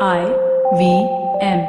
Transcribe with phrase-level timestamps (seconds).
[0.00, 0.26] I
[0.74, 1.08] V
[1.40, 1.60] M.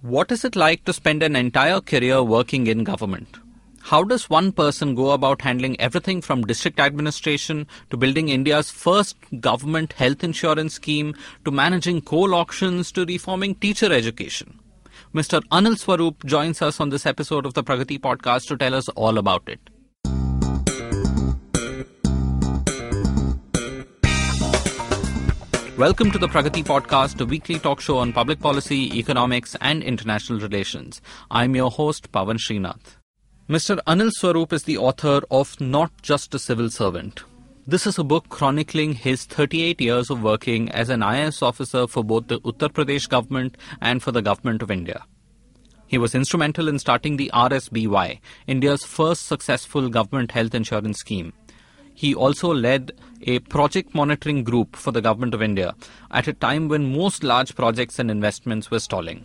[0.00, 3.38] What is it like to spend an entire career working in government?
[3.82, 9.16] How does one person go about handling everything from district administration to building India's first
[9.38, 14.58] government health insurance scheme to managing coal auctions to reforming teacher education?
[15.14, 15.40] Mr.
[15.52, 19.18] Anil Swarup joins us on this episode of the Pragati podcast to tell us all
[19.18, 19.60] about it.
[25.82, 30.38] Welcome to the Pragati Podcast, a weekly talk show on public policy, economics, and international
[30.38, 31.02] relations.
[31.28, 32.98] I'm your host, Pavan Srinath.
[33.48, 33.80] Mr.
[33.84, 37.24] Anil Swarup is the author of Not Just a Civil Servant.
[37.66, 42.04] This is a book chronicling his 38 years of working as an IAS officer for
[42.04, 45.04] both the Uttar Pradesh government and for the government of India.
[45.88, 51.32] He was instrumental in starting the RSBY, India's first successful government health insurance scheme.
[51.94, 52.92] He also led
[53.22, 55.74] a project monitoring group for the Government of India
[56.10, 59.24] at a time when most large projects and investments were stalling.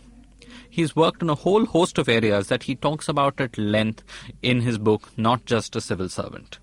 [0.70, 4.04] He's worked in a whole host of areas that he talks about at length
[4.42, 6.58] in his book, Not Just a Civil Servant.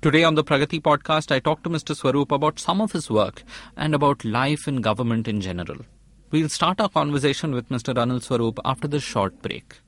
[0.00, 1.96] Today on the Pragati podcast, I talked to Mr.
[1.96, 3.42] Swarup about some of his work
[3.76, 5.78] and about life in government in general.
[6.30, 7.94] We'll start our conversation with Mr.
[7.94, 9.80] Anil Swarup after this short break.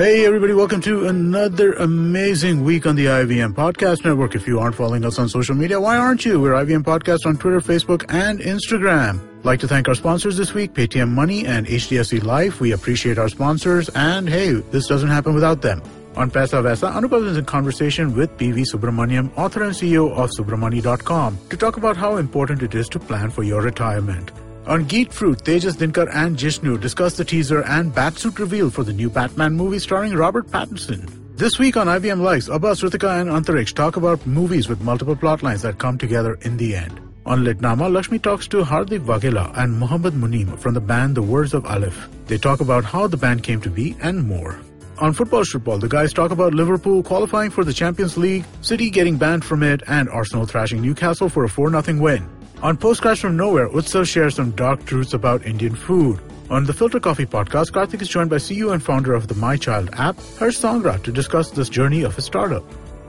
[0.00, 4.34] Hey, everybody, welcome to another amazing week on the IVM Podcast Network.
[4.34, 6.40] If you aren't following us on social media, why aren't you?
[6.40, 9.20] We're IVM Podcast on Twitter, Facebook, and Instagram.
[9.44, 12.60] Like to thank our sponsors this week, Paytm Money and HDFC Life.
[12.62, 15.82] We appreciate our sponsors, and hey, this doesn't happen without them.
[16.16, 21.38] On Paisa Vaisa, Anubhav is in conversation with PV Subramaniam, author and CEO of Subramoney.com,
[21.50, 24.32] to talk about how important it is to plan for your retirement.
[24.66, 28.92] On Geek Fruit, Tejas Dinkar and Jishnu discuss the teaser and Batsuit reveal for the
[28.92, 31.08] new Batman movie starring Robert Pattinson.
[31.36, 35.42] This week on IVM Likes, Abbas, Ritika, and Antariksh talk about movies with multiple plot
[35.42, 37.00] lines that come together in the end.
[37.24, 41.54] On Litnama, Lakshmi talks to Hardik Waghela and Muhammad Munim from the band The Words
[41.54, 42.08] of Aleph.
[42.26, 44.60] They talk about how the band came to be and more.
[44.98, 49.16] On Football Football, the guys talk about Liverpool qualifying for the Champions League, City getting
[49.16, 52.28] banned from it, and Arsenal thrashing Newcastle for a 4-0 win.
[52.62, 56.20] On Postcards from Nowhere, Utsav shares some dark truths about Indian food.
[56.50, 59.56] On the Filter Coffee podcast, Karthik is joined by CEO and founder of the My
[59.56, 62.62] Child app, Harsh Sangra, to discuss this journey of a startup.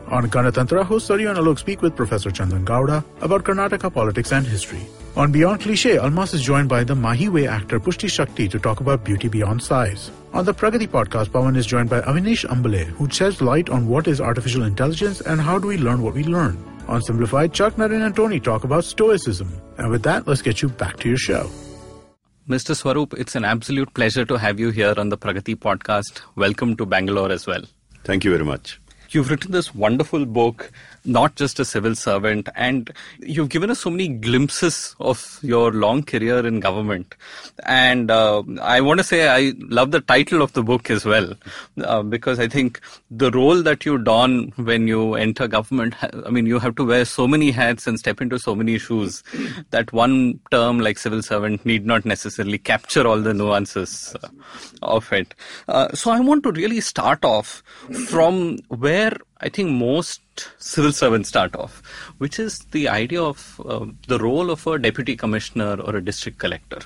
[0.07, 4.47] On Ganatantra, host Surya and Alok speak with Professor Chandan Gowda about Karnataka politics and
[4.47, 4.85] history.
[5.17, 8.79] On Beyond Cliche, Almas is joined by the Mahi Way actor Pushti Shakti to talk
[8.79, 10.12] about beauty beyond size.
[10.31, 14.07] On the Pragati podcast, Pavan is joined by Avinish Ambale, who sheds light on what
[14.07, 16.71] is artificial intelligence and how do we learn what we learn.
[16.88, 19.50] On Simplified, Chuck, Naren, and Tony talk about Stoicism.
[19.78, 21.50] And with that, let's get you back to your show.
[22.50, 22.75] Mr.
[22.75, 26.22] Swarup, it's an absolute pleasure to have you here on the Pragati podcast.
[26.36, 27.64] Welcome to Bangalore as well.
[28.03, 28.81] Thank you very much.
[29.12, 30.72] You've written this wonderful book,
[31.03, 36.03] Not Just a Civil Servant, and you've given us so many glimpses of your long
[36.03, 37.16] career in government.
[37.66, 41.34] And uh, I want to say I love the title of the book as well,
[41.84, 42.79] uh, because I think
[43.09, 47.06] the role that you don when you enter government, I mean, you have to wear
[47.06, 49.23] so many hats and step into so many shoes
[49.72, 54.29] that one term like civil servant need not necessarily capture all the nuances uh,
[54.81, 55.33] of it.
[55.68, 57.63] Uh, so I want to really start off
[58.07, 60.22] from where where I think most
[60.57, 61.81] civil servants start off,
[62.18, 66.38] which is the idea of uh, the role of a deputy commissioner or a district
[66.38, 66.79] collector.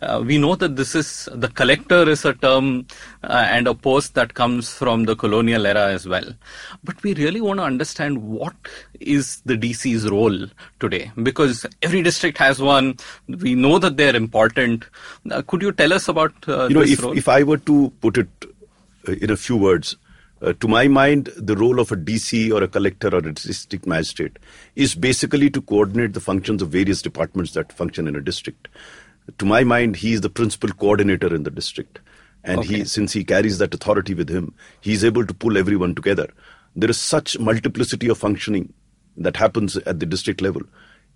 [0.00, 2.86] Uh, we know that this is the collector is a term
[3.24, 6.28] uh, and a post that comes from the colonial era as well.
[6.84, 8.54] But we really want to understand what
[9.00, 10.46] is the DC's role
[10.80, 12.96] today because every district has one.
[13.28, 14.84] We know that they're important.
[15.30, 17.16] Uh, could you tell us about uh, you know if, role?
[17.16, 18.28] if I were to put it
[19.06, 19.96] in a few words,
[20.42, 23.86] uh, to my mind, the role of a DC or a collector or a district
[23.86, 24.38] magistrate
[24.74, 28.68] is basically to coordinate the functions of various departments that function in a district.
[29.38, 32.00] To my mind, he is the principal coordinator in the district.
[32.44, 32.78] And Okay.
[32.78, 36.28] he, since he carries that authority with him, he is able to pull everyone together.
[36.76, 38.72] There is such multiplicity of functioning
[39.16, 40.62] that happens at the district level.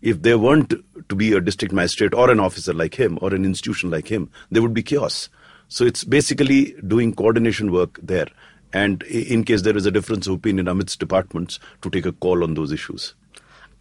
[0.01, 0.73] If there weren't
[1.09, 4.31] to be a district magistrate or an officer like him or an institution like him,
[4.51, 5.29] there would be chaos.
[5.69, 8.27] So it's basically doing coordination work there.
[8.73, 12.45] And in case there is a difference of opinion amidst departments, to take a call
[12.45, 13.15] on those issues.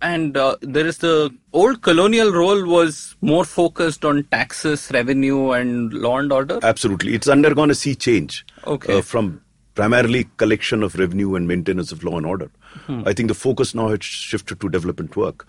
[0.01, 5.93] And uh, there is the old colonial role was more focused on taxes, revenue, and
[5.93, 6.57] law and order.
[6.63, 7.13] Absolutely.
[7.13, 8.99] It's undergone a sea change Okay.
[8.99, 9.41] uh, from
[9.75, 12.49] primarily collection of revenue and maintenance of law and order.
[12.87, 15.47] I think the focus now has shifted to development work.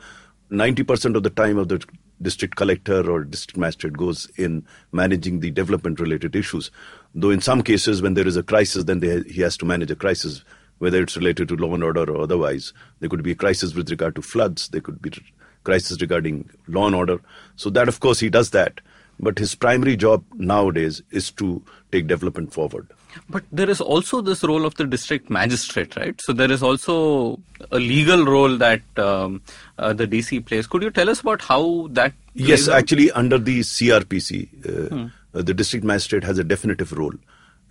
[0.51, 1.85] 90% of the time of the
[2.23, 6.71] district collector or district magistrate goes in managing the development related issues.
[7.15, 9.91] Though in some cases, when there is a crisis, then they, he has to manage
[9.91, 10.45] a crisis,
[10.79, 12.73] whether it's related to law and order or otherwise.
[13.01, 15.11] There could be a crisis with regard to floods, there could be
[15.65, 17.21] crisis regarding law and order.
[17.57, 18.81] So that, of course, he does that.
[19.19, 21.63] But his primary job nowadays is to
[21.93, 22.89] take development forward.
[23.29, 26.21] But there is also this role of the district magistrate, right?
[26.21, 27.41] So there is also
[27.71, 29.43] a legal role that um,
[29.79, 30.67] uh, the DC plays.
[30.67, 32.13] Could you tell us about how that?
[32.35, 32.77] Yes, out?
[32.77, 37.15] actually, under the CRPC, uh, uh, the district magistrate has a definitive role.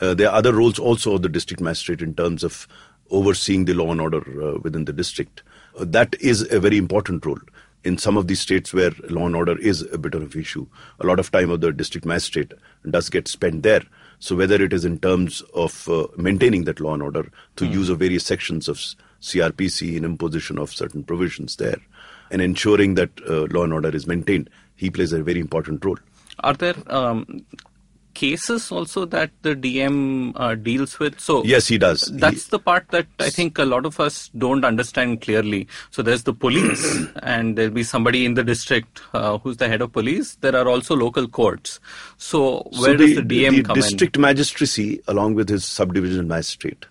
[0.02, 2.68] Uh, there are other roles also of the district magistrate in terms of
[3.12, 5.44] overseeing the law and order uh, within the district.
[5.78, 7.40] Uh, that is a very important role.
[7.84, 10.68] In some of these states where law and order is a bit of an issue,
[11.00, 12.54] a lot of time of the district magistrate
[12.90, 13.84] does get spent there.
[14.20, 17.90] So whether it is in terms of uh, maintaining that law and order through use
[17.90, 18.78] of various sections of
[19.22, 21.78] CRPC in imposition of certain provisions there,
[22.30, 25.98] and ensuring that uh, law and order is maintained, he plays a very important role.
[26.42, 27.46] Are there um,
[28.20, 31.20] cases also that the DM uh, deals with?
[31.20, 32.02] So Yes, he does.
[32.24, 35.62] That's He- the part that I think a lot of us don't understand clearly.
[35.92, 36.84] So there's the police,
[37.24, 40.36] and there'll be somebody in the district uh, who's the head of police.
[40.48, 41.80] There are also local courts.
[42.18, 42.42] So
[42.84, 43.54] where so does the DM come from?
[43.56, 46.86] the come district magistracy, along with his subdivision magistrate,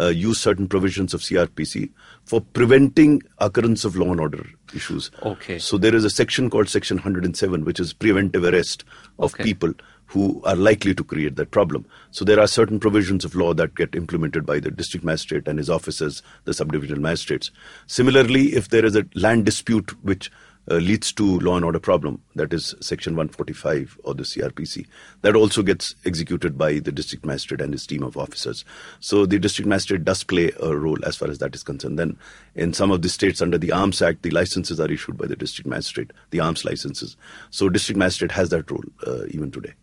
[0.00, 1.88] uh, use certain provisions of CRPC
[2.24, 4.44] for preventing occurrence of law and order
[4.74, 5.10] issues.
[5.22, 5.58] Okay.
[5.58, 8.82] So there is a section called Section 107, which is preventive arrest
[9.18, 9.44] of Okay.
[9.44, 9.72] people
[10.14, 11.84] who are likely to create that problem.
[12.12, 15.58] So there are certain provisions of law that get implemented by the district magistrate and
[15.58, 17.50] his officers, the subdivisional magistrates.
[17.88, 20.30] Similarly, if there is a land dispute which
[20.70, 24.86] uh, leads to law and order problem, that is section 145 of the CRPC,
[25.22, 28.64] that also gets executed by the district magistrate and his team of officers.
[29.00, 31.98] So the district magistrate does play a role as far as that is concerned.
[31.98, 32.16] Then
[32.54, 35.34] in some of the states under the Arms Act, the licenses are issued by the
[35.34, 37.16] district magistrate, the arms licenses.
[37.50, 39.74] So district magistrate has that role uh, even today.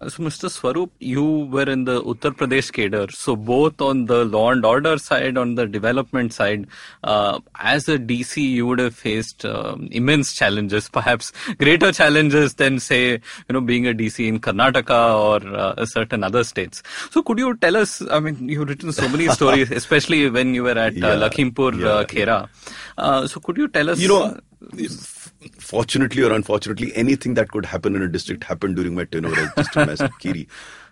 [0.00, 0.48] Uh, So, Mr.
[0.50, 3.08] Swarup, you were in the Uttar Pradesh cadre.
[3.10, 6.66] So, both on the law and order side, on the development side,
[7.02, 12.78] uh, as a DC, you would have faced um, immense challenges, perhaps greater challenges than,
[12.78, 16.82] say, you know, being a DC in Karnataka or uh, certain other states.
[17.10, 18.00] So, could you tell us?
[18.08, 21.78] I mean, you've written so many stories, especially when you were at Yeah, uh, Lakhimpur,
[21.80, 22.48] yeah, uh, Kheri.
[22.96, 23.98] Uh, so, could you tell us?
[23.98, 24.36] You know,
[25.58, 29.52] fortunately or unfortunately, anything that could happen in a district happened during my tenure as
[29.54, 30.46] district magistrate Kheri,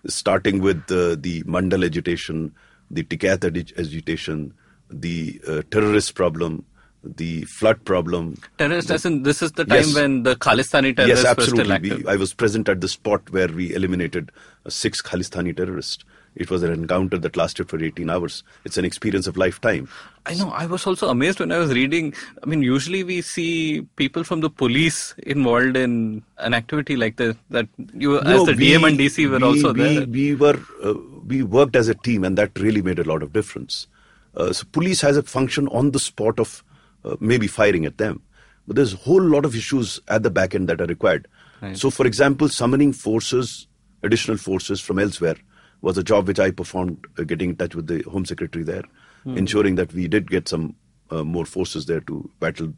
[0.07, 2.53] starting with uh, the Mandal agitation,
[2.89, 3.43] the Tikait
[3.77, 4.53] agitation,
[4.89, 6.65] the uh, terrorist problem,
[7.03, 8.37] the flood problem.
[8.57, 9.95] terrorist, as in this is the time Yes.
[9.95, 11.73] when the Khalistani terrorists yes, were still absolutely.
[11.91, 12.05] active.
[12.05, 14.31] We, I was present at the spot where we eliminated
[14.65, 16.03] uh, six Khalistani terrorists.
[16.37, 18.43] It was an encounter that lasted for 18 hours.
[18.63, 19.89] It's an experience of lifetime.
[20.27, 20.51] I know.
[20.51, 22.13] I was also amazed when I was reading.
[22.43, 27.35] I mean, usually we see people from the police involved in an activity like this.
[27.49, 30.07] That you, as the we- DM and DC, were we, also we, there.
[30.07, 30.93] We were uh,
[31.25, 33.87] we worked as a team, and that really made a lot of difference.
[34.35, 36.63] Uh, so police has a function on the spot of
[37.03, 38.21] uh, maybe firing at them,
[38.67, 41.27] but there's a whole lot of issues at the back end that are required.
[41.61, 41.75] Right.
[41.75, 43.65] So, for example, summoning forces,
[44.03, 45.37] additional forces from elsewhere,
[45.81, 48.83] was a job which I performed, uh, getting in touch with the Home Secretary there,
[49.25, 50.75] ensuring that we did get some
[51.11, 52.73] uh, more forces there to battle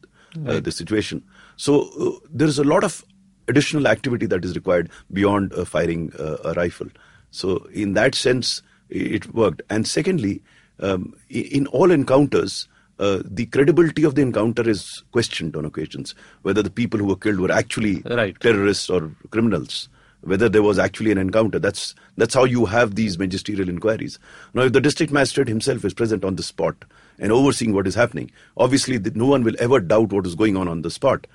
[0.48, 1.24] uh, the situation.
[1.57, 3.04] So uh, there is a lot of
[3.48, 6.88] additional activity that is required beyond uh, firing uh, a rifle.
[7.31, 9.62] So in that sense, it worked.
[9.69, 10.42] And secondly,
[10.80, 12.68] um, in all encounters,
[13.00, 16.16] uh, the credibility of the encounter is questioned on occasions.
[16.42, 18.40] Whether the people who were killed were actually Right.
[18.40, 19.88] terrorists or criminals,
[20.21, 21.60] whether there was actually an encounter.
[21.60, 24.20] That's that's how you have these magisterial inquiries.
[24.53, 26.75] Now, if the district magistrate himself is present on the spot
[27.17, 30.67] and overseeing what is happening, obviously no one will ever doubt what is going on
[30.67, 31.27] on the spot.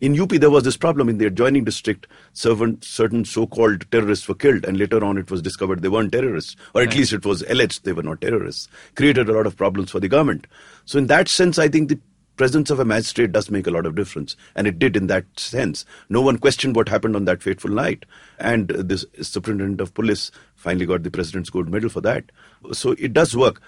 [0.00, 2.06] In UP, there was this problem in the adjoining district.
[2.32, 6.56] Certain, certain so-called terrorists were killed, and later on, it was discovered they weren't terrorists,
[6.74, 8.66] or at least it was alleged they were not terrorists.
[8.94, 10.46] Created a lot of problems for the government.
[10.86, 11.98] So, in that sense, I think the
[12.40, 14.34] presence of a magistrate does make a lot of difference.
[14.54, 15.84] And it did in that sense.
[16.08, 18.06] No one questioned what happened on that fateful night.
[18.38, 22.32] And this superintendent of police finally got the president's gold medal for that.
[22.72, 23.60] So it does work.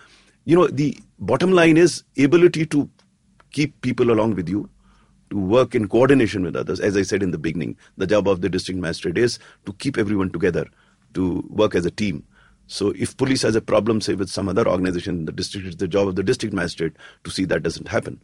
[0.47, 2.89] You know the bottom line is ability to
[3.51, 4.71] keep people along with you
[5.29, 8.41] to work in coordination with others as i said in the beginning the job of
[8.41, 10.65] the district magistrate is to keep everyone together
[11.15, 12.25] to work as a team.
[12.67, 15.77] So if police has a problem say with some other organization in the district it's
[15.77, 18.21] the job of the district magistrate to see that doesn't happen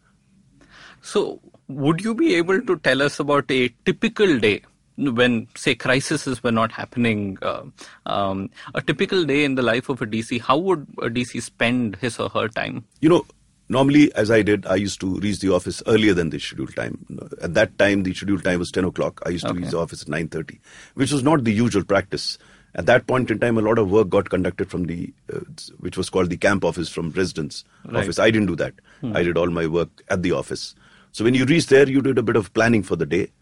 [1.02, 4.62] So, would you be able to tell us about a typical day
[4.96, 7.38] when, say, crises were not happening?
[7.42, 7.64] Uh,
[8.06, 10.40] um, a typical day in the life of a DC.
[10.40, 12.84] How would a DC spend his or her time?
[13.00, 13.26] You know,
[13.68, 17.04] normally, as I did, I used to reach the office earlier than the scheduled time.
[17.42, 19.20] At that time, the scheduled time was 10 o'clock.
[19.24, 19.60] I used to Okay.
[19.60, 20.58] reach the office at 9.30,
[20.94, 22.38] which was not the usual practice.
[22.74, 25.40] At that point in time, a lot of work got conducted from the, uh,
[25.78, 28.02] which was called the camp office from residence Right.
[28.02, 28.18] office.
[28.18, 28.74] I didn't do that.
[29.14, 30.74] I did all my work at the office.
[31.18, 33.32] So when you reach there, you did a bit of planning for the day.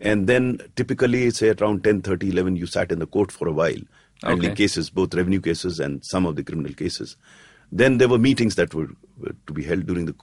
[0.00, 3.52] And then typically, say around 10, 30, 11, you sat in the court for a
[3.52, 3.80] while,
[4.22, 4.54] handling Okay.
[4.54, 7.16] cases, both revenue cases and some of the criminal cases.
[7.72, 8.86] Then there were meetings that were,
[9.18, 10.14] were to be held during the,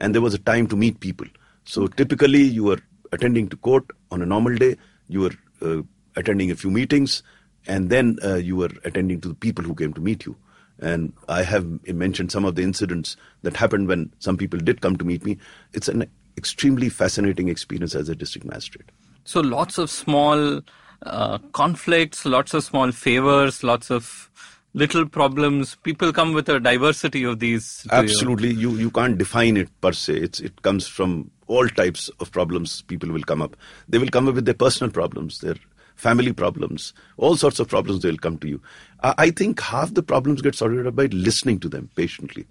[0.00, 1.28] and there was a time to meet people.
[1.64, 2.80] So typically, you were
[3.12, 4.78] attending to court on a normal day.
[5.06, 5.82] You were uh,
[6.16, 7.22] attending a few meetings,
[7.68, 10.34] and then uh, you were attending to the people who came to meet you.
[10.80, 14.96] And I have mentioned some of the incidents that happened when some people did come
[14.96, 15.38] to meet me.
[15.72, 18.90] It's an extremely fascinating experience as a district magistrate.
[19.24, 20.60] So lots of small
[21.02, 24.30] uh, conflicts, lots of small favors, lots of
[24.74, 25.76] little problems.
[25.76, 27.82] People come with a diversity of these.
[27.82, 28.02] to you.
[28.02, 30.14] Absolutely, you you can't define it per se.
[30.14, 32.82] It's it comes from all types of problems.
[32.82, 33.56] People will come up.
[33.88, 35.56] They will come up with their personal problems, their
[35.96, 38.02] family problems, all sorts of problems.
[38.02, 38.60] They will come to you.
[39.02, 42.46] I, I think half the problems get sorted out by listening to them patiently.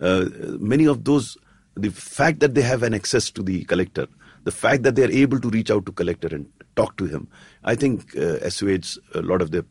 [0.00, 0.26] Uh,
[0.58, 1.36] many of those,
[1.76, 4.06] the fact that they have an access to the collector,
[4.44, 7.28] the fact that they are able to reach out to collector and talk to him,
[7.64, 9.64] I think uh, assuages a lot of their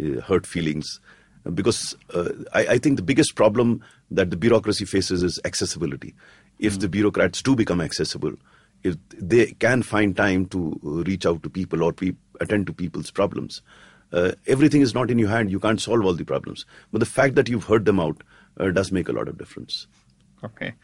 [0.00, 1.00] uh, hurt feelings
[1.54, 6.14] because uh, I, I think the biggest problem that the bureaucracy faces is accessibility.
[6.58, 8.34] If the bureaucrats do become accessible,
[8.84, 12.72] if they can find time to uh, reach out to people or pe- attend to
[12.72, 13.62] people's problems,
[14.12, 15.50] uh, everything is not in your hand.
[15.50, 16.66] You can't solve all the problems.
[16.92, 18.22] But the fact that you've heard them out
[18.58, 19.86] uh, does make a lot of difference.
[20.44, 20.74] Okay.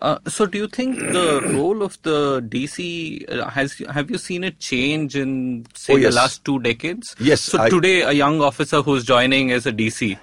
[0.00, 4.42] Uh, so, do you think the role of the DC uh, has have you seen
[4.42, 7.14] it change in say Oh, the last two decades?
[7.18, 10.18] Yes, So I- today, a young officer who's joining as a DC,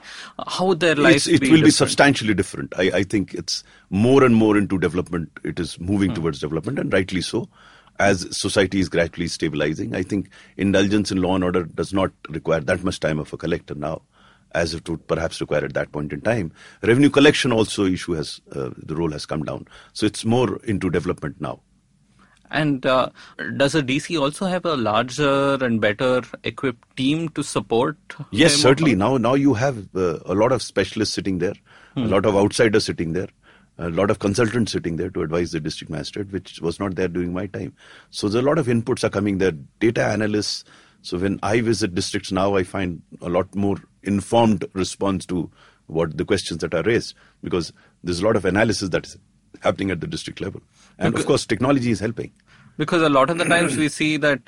[0.47, 2.73] how would their life it be will be substantially different.
[2.77, 5.29] I, I think it's more and more into development.
[5.43, 5.85] It is Hmm.
[5.85, 7.47] moving towards development, and rightly so.
[7.99, 12.61] As society is gradually stabilizing, I think indulgence in law and order does not require
[12.61, 14.01] that much time of a collector now,
[14.53, 16.51] as it would perhaps require at that point in time.
[16.81, 20.89] Revenue collection also issue has uh, the role has come down, so it's more into
[20.89, 21.59] development now.
[22.51, 23.09] And uh,
[23.57, 27.97] does a DC also have a larger and better equipped team to support?
[28.31, 28.95] Yes, certainly.
[28.95, 31.53] Now, now you have uh, a lot of specialists sitting there,
[31.95, 33.27] a lot of outsiders sitting there,
[33.77, 37.07] a lot of consultants sitting there to advise the district magistrate, which was not there
[37.07, 37.73] during my time.
[38.09, 39.53] So a lot of inputs are coming there.
[39.79, 40.63] Data analysts.
[41.01, 45.49] So when I visit districts now, I find a lot more informed response to
[45.87, 49.17] what the questions that are raised because there's a lot of analysis that is
[49.61, 50.61] happening at the district level,
[50.97, 52.31] and of course, technology is helping.
[52.77, 54.39] Because a lot of the times we see that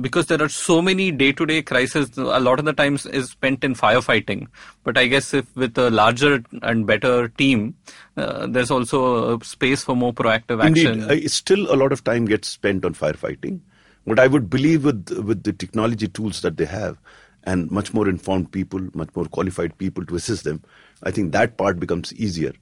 [0.00, 3.74] because there are so many day-to-day crises, a lot of the times is spent in
[3.74, 4.48] firefighting.
[4.84, 7.74] But I guess if with a larger and better team,
[8.16, 11.02] uh, there's also a space for more proactive action.
[11.02, 13.60] Indeed, uh, still a lot of time gets spent on firefighting.
[14.06, 16.98] But I would believe with with the technology tools that they have,
[17.44, 20.62] and much more informed people, much more qualified people to assist them,
[21.02, 22.52] I think that part becomes easier.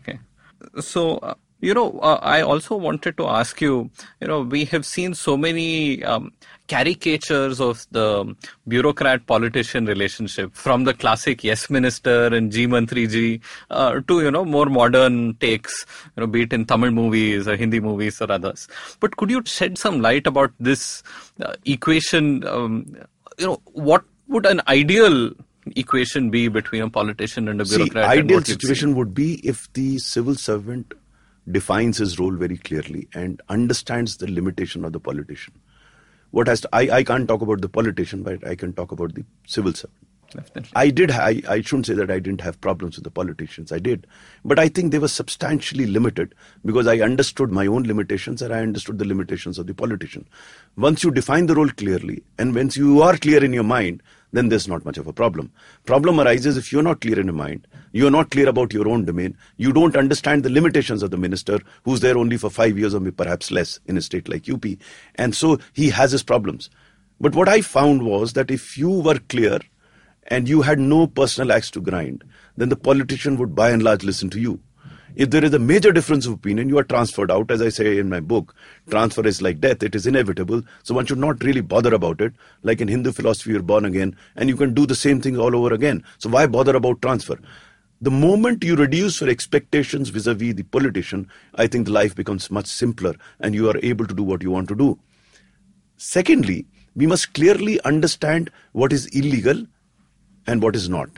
[0.00, 0.18] Okay.
[0.80, 4.84] So, uh, you know, uh, I also wanted to ask you, you know, we have
[4.84, 6.32] seen so many um,
[6.68, 8.34] caricatures of the
[8.68, 14.30] bureaucrat politician relationship from the classic yes minister and Ji Mantri ji uh, to, you
[14.30, 15.86] know, more modern takes,
[16.16, 18.68] you know, be it in Tamil movies or Hindi movies or others.
[19.00, 21.02] But could you shed some light about this
[21.40, 22.46] uh, equation?
[22.46, 22.94] Um,
[23.38, 25.32] you know, what would an ideal
[25.76, 28.04] equation be between a politician and a See, bureaucrat?
[28.04, 30.94] and ideal situation would be if the civil servant
[31.50, 35.54] defines his role very clearly and understands the limitation of the politician.
[36.30, 39.14] What has to, I, I can't talk about the politician, but I can talk about
[39.14, 40.03] the civil servant.
[40.74, 41.10] I did.
[41.10, 43.72] I, I shouldn't say that I didn't have problems with the politicians.
[43.72, 44.06] I did,
[44.44, 48.60] but I think they were substantially limited because I understood my own limitations and I
[48.60, 50.26] understood the limitations of the politician.
[50.76, 54.48] Once you define the role clearly, and once you are clear in your mind, then
[54.48, 55.52] there's not much of a problem.
[55.84, 59.04] Problem arises if you're not clear in your mind, you're not clear about your own
[59.04, 62.94] domain, you don't understand the limitations of the minister who's there only for five years
[62.94, 64.64] or perhaps less in a state like UP,
[65.14, 66.68] and so he has his problems.
[67.20, 69.60] But what I found was that if you were clear
[70.28, 72.24] and you had no personal axe to grind,
[72.56, 74.60] then the politician would by and large listen to you.
[75.16, 77.52] If there is a major difference of opinion, you are transferred out.
[77.52, 78.52] As I say in my book,
[78.90, 80.62] transfer is like death, it is inevitable.
[80.82, 82.32] So one should not really bother about it.
[82.62, 85.54] Like in Hindu philosophy, you're born again and you can do the same thing all
[85.54, 86.02] over again.
[86.18, 87.38] So why bother about transfer?
[88.00, 92.16] The moment you reduce your expectations vis a vis the politician, I think the life
[92.16, 94.98] becomes much simpler and you are able to do what you want to do.
[95.96, 96.66] Secondly,
[96.96, 99.64] we must clearly understand what is illegal
[100.46, 101.08] and what is not.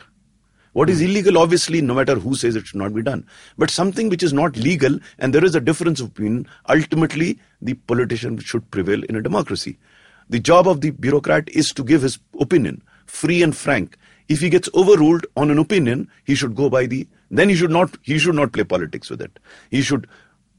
[0.72, 1.06] What is hmm.
[1.06, 3.26] illegal, obviously, no matter who says it should not be done.
[3.56, 7.74] But something which is not legal and there is a difference of opinion, ultimately, the
[7.74, 9.78] politician should prevail in a democracy.
[10.28, 13.96] The job of the bureaucrat is to give his opinion, free and frank.
[14.28, 17.70] If he gets overruled on an opinion, he should go by the, then he should
[17.70, 19.38] not, he should not play politics with it.
[19.70, 20.06] He should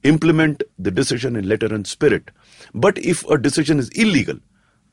[0.04, 2.32] implement the decision in letter and spirit.
[2.74, 4.40] But if a decision is illegal,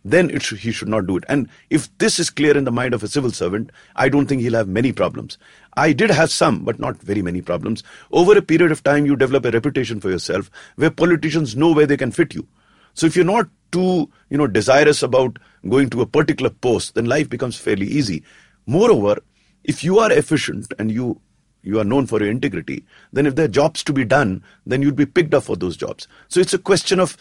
[0.05, 1.25] then should, he should not do it.
[1.29, 4.43] And if this is clear in the mind of a civil servant, I don't think
[4.43, 5.39] he'll have many problems.
[5.77, 7.83] I did have some, but not very many problems.
[8.13, 11.87] Over a period of time, you develop a reputation for yourself where politicians know where
[11.87, 12.47] they can fit you.
[12.93, 17.07] So if you're not too, you know, desirous about going to a particular post, then
[17.07, 18.23] life becomes fairly easy.
[18.67, 19.19] Moreover,
[19.65, 21.21] if you are efficient and you
[21.63, 24.83] you are known for your integrity, then if there are jobs to be done, then
[24.83, 26.07] you'd be picked up for those jobs.
[26.29, 27.17] So it's a question of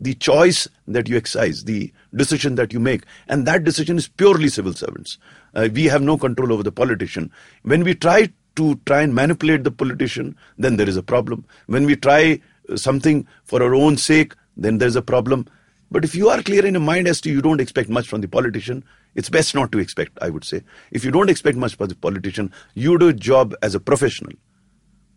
[0.00, 4.48] the choice that you exercise, the decision that you make, and that decision is purely
[4.48, 5.18] civil servants.
[5.54, 7.30] Uh, we have no control over the politician.
[7.62, 11.44] When we try to try and manipulate the politician, then there is a problem.
[11.66, 15.46] When we try uh, something for our own sake, then there's a problem.
[15.90, 18.20] But if you are clear in your mind as to you don't expect much from
[18.20, 20.62] the politician, it's best not to expect, I would say.
[20.90, 24.32] If you don't expect much from the politician, you do a job as a professional,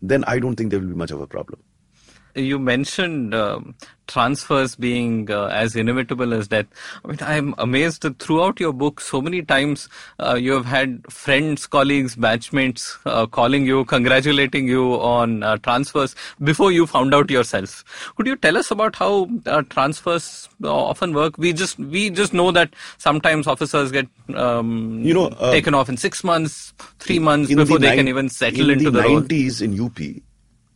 [0.00, 1.62] then I don't think there will be much of a problem
[2.34, 3.74] you mentioned um,
[4.06, 6.66] transfers being uh, as inevitable as death.
[7.04, 11.02] I mean, I'm amazed that throughout your book, so many times uh, you have had
[11.10, 17.30] friends, colleagues, batchmates uh, calling you, congratulating you on uh, transfers before you found out
[17.30, 17.84] yourself.
[18.16, 21.38] Could you tell us about how uh, transfers uh, often work?
[21.38, 25.96] We just we just know that sometimes officers get um, you know taken off in
[25.96, 29.62] six months, three months before the they can even settle in into the, the 90s
[29.62, 30.22] in UP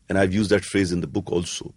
[0.09, 1.75] and I've used that phrase in the book also.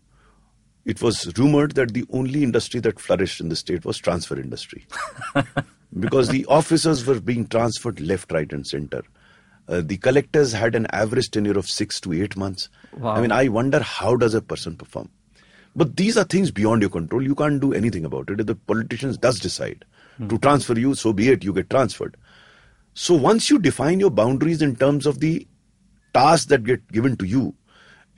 [0.85, 4.85] It was rumored that the only industry that flourished in the state was transfer industry.
[5.99, 9.01] because the officers were being transferred left, right, and center.
[9.67, 12.69] Uh, the collectors had an average tenure of six to eight months.
[12.97, 13.15] Wow.
[13.15, 15.09] I mean, I wonder how does a person perform?
[15.75, 17.21] But these are things beyond your control.
[17.21, 18.39] You can't do anything about it.
[18.39, 19.85] If the politicians does decide
[20.17, 20.27] hmm.
[20.27, 21.43] to transfer you, so be it.
[21.43, 22.17] You get transferred.
[22.95, 25.47] So once you define your boundaries in terms of the
[26.13, 27.53] tasks that get given to you,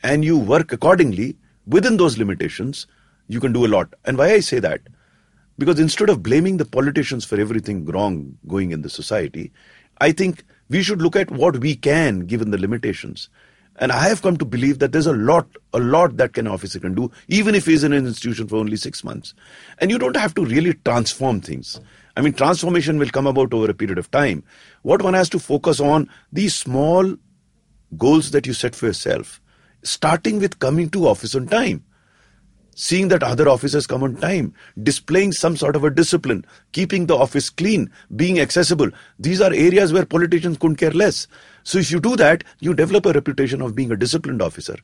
[0.04, 2.88] and you work accordingly within those limitations,
[3.28, 3.94] you can do a lot.
[4.06, 4.82] And why I say that?
[5.58, 9.52] Because instead of blaming the politicians for everything wrong going in the society,
[10.00, 13.30] I think we should look at what we can given the limitations.
[13.78, 16.80] And I have come to believe that there's a lot, a lot that an officer
[16.80, 19.34] can do, even if he's in an institution for only six months.
[19.80, 21.80] And you don't have to really transform things.
[22.16, 24.44] I mean, transformation will come about over a period of time.
[24.82, 27.16] What one has to focus on, these small
[27.98, 29.41] goals that you set for yourself
[29.84, 31.84] starting with coming to office on time
[32.76, 37.16] seeing that other officers come on time, displaying some sort of a discipline, keeping the
[37.16, 38.90] office clean, being accessible.
[39.20, 41.28] These are areas where politicians couldn't care less.
[41.64, 44.76] So if you do that, you develop a reputation of being a disciplined officer.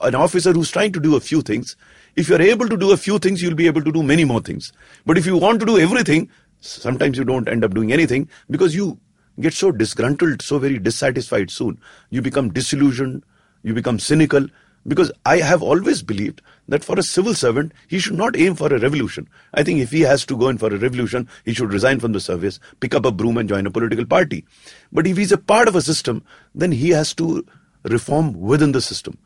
[0.00, 1.76] An officer who's trying to do a few things.
[2.16, 4.40] If you're able to do a few things, you'll be able to do many more
[4.40, 4.72] things.
[5.06, 6.28] But if you want to do everything,
[6.60, 8.98] sometimes you don't end up doing anything because you
[9.40, 11.78] get so disgruntled, so very dissatisfied soon.
[12.10, 13.24] You become disillusioned,
[13.62, 14.46] you become cynical.
[14.84, 18.66] Because I have always believed that for a civil servant, he should not aim for
[18.66, 19.28] a revolution.
[19.54, 22.10] I think if he has to go in for a revolution, he should resign from
[22.10, 24.44] the service, pick up a broom and join a political party.
[24.90, 27.46] But if he's a part of a system, then he has to
[27.84, 29.18] reform within the system.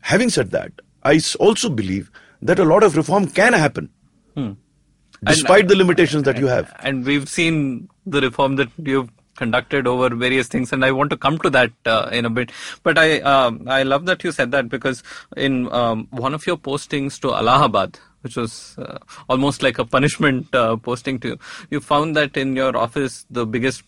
[0.00, 0.72] Having said that,
[1.04, 3.88] I also believe that a lot of reform can happen.
[4.34, 4.52] Hmm.
[5.24, 6.74] Despite and, the limitations that you have.
[6.80, 11.16] And we've seen the reform that you've conducted over various things, and I want to
[11.16, 12.52] come to that uh, in a bit.
[12.82, 15.02] But I um, I love that you said that because
[15.36, 20.54] in um, one of your postings to Allahabad, which was uh, almost like a punishment
[20.54, 21.38] uh, posting to you,
[21.70, 23.82] you found that in your office the biggest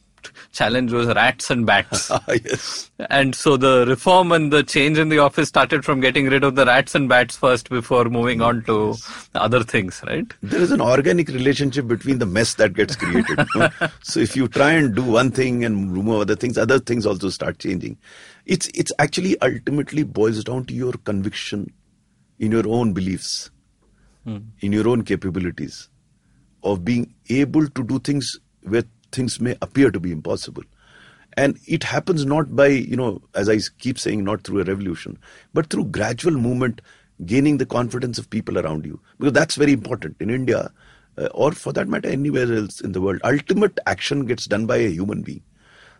[0.52, 2.10] challenge was rats and bats.
[2.14, 2.90] Ah, yes.
[3.10, 6.54] And so the reform and the change in the office started from getting rid of
[6.54, 9.30] the rats and bats first before moving on to yes.
[9.34, 10.32] other things, right?
[10.42, 13.46] There is an organic relationship between the mess that gets created.
[14.02, 17.30] so if you try and do one thing and remove other things, other things also
[17.30, 17.98] start changing.
[18.46, 21.72] It's it's actually ultimately boils down to your conviction
[22.38, 23.50] in your own beliefs,
[24.24, 24.38] hmm.
[24.60, 25.88] in your own capabilities
[26.62, 30.64] of being able to do things with things may appear to be impossible.
[31.37, 35.18] And it happens not by, you know, as I keep saying, not through a revolution,
[35.53, 36.81] but through gradual movement,
[37.27, 39.00] gaining the confidence of people around you.
[39.18, 40.16] Because that's very important.
[40.20, 40.70] In India,
[41.18, 44.77] uh, or for that matter, anywhere else in the world, ultimate action gets done by
[44.77, 45.42] a human being.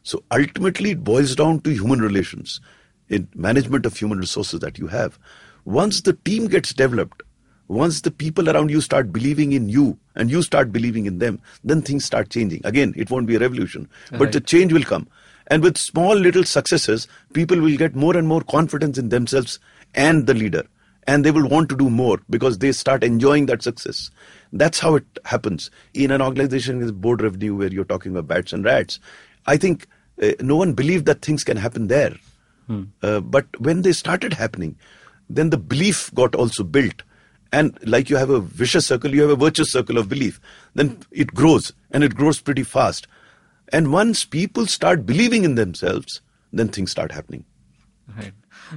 [0.03, 2.61] So ultimately, it boils down to human relations,
[3.09, 5.19] in management of human resources that you have.
[5.65, 7.23] Once the team gets developed,
[7.69, 11.41] once the people around you start believing in you and you start believing in them,
[11.63, 12.61] then things start changing.
[12.65, 14.19] Again, it won't be a revolution, right.
[14.19, 15.09] but the change will come.
[15.49, 19.59] And with small little successes, people will get more and more confidence in themselves
[19.95, 20.65] and the leader.
[21.07, 24.11] And they will want to do more because they start enjoying that success.
[24.53, 25.71] That's how it happens.
[25.93, 29.01] In an organization with board revenue where you're talking about bats and rats,
[29.47, 29.87] I think
[30.23, 32.15] uh, no one believed that things can happen there.
[32.67, 32.85] Hmm.
[33.03, 34.77] Uh, but when they started happening,
[35.29, 37.03] then the belief got also built.
[37.55, 40.41] And like you have a vicious circle, you have a virtuous circle of belief.
[40.75, 43.07] Then it grows and it grows pretty fast.
[43.69, 46.21] And once people start believing in themselves,
[46.53, 47.45] then things start happening.
[48.19, 48.33] Right.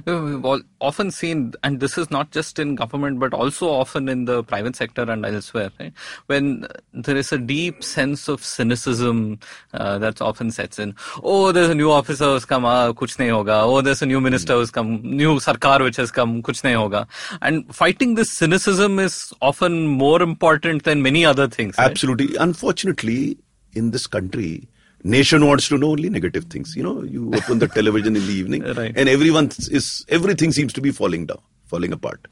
[0.06, 4.08] Uh, We've all often seen, and this is not just in government, but also often
[4.08, 5.92] in the private sector and elsewhere, right?
[6.26, 9.38] when there is a deep sense of cynicism
[9.74, 10.94] uh, that often sets in.
[11.22, 13.62] Oh, there's a new officer who's come, ah, kuch nahi hoga.
[13.64, 17.06] Oh, there's a new minister who's come, new sarkar which has come, kuch nahi hoga.
[17.42, 21.76] And fighting this cynicism is often more important than many other things.
[21.76, 21.90] right?
[21.90, 22.34] Absolutely.
[22.36, 23.36] Unfortunately,
[23.74, 24.68] in this country,
[25.04, 26.74] nation wants to know only negative things.
[26.76, 28.92] You know, you open the television in the evening, Right.
[28.96, 32.26] and everyone is everything seems to be falling down, falling apart.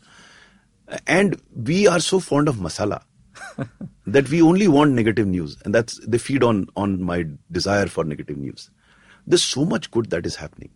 [1.07, 3.03] And we are so fond of masala
[4.07, 8.05] that we only want negative news, and that's they feed on on my desire for
[8.05, 8.71] negative news.
[9.27, 10.71] There's so much good that is happening.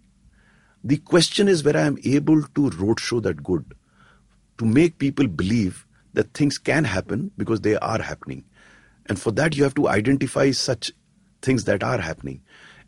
[0.83, 3.75] The question is where I am able to roadshow that good,
[4.59, 8.45] to make people believe that things can happen because they are happening.
[9.07, 10.91] And for that, you have to identify such
[11.43, 12.41] things that are happening.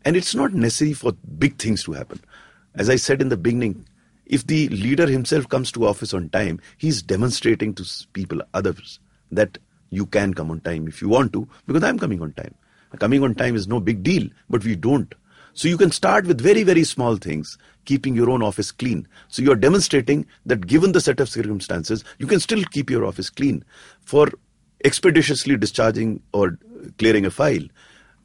[0.05, 2.19] And it's not necessary for big things to happen.
[2.75, 3.85] As I said in the beginning,
[4.25, 8.99] if the leader himself comes to office on time, he's demonstrating to people, others,
[9.31, 9.57] that
[9.89, 12.55] you can come on time if you want to, because I'm coming on time.
[12.99, 15.13] Coming on time is no big deal, but we don't.
[15.53, 19.07] So you can start with very, very small things, keeping your own office clean.
[19.27, 23.29] So you're demonstrating that given the set of circumstances, you can still keep your office
[23.29, 23.63] clean.
[24.01, 24.29] For
[24.83, 26.57] expeditiously discharging or
[26.97, 27.63] clearing a file,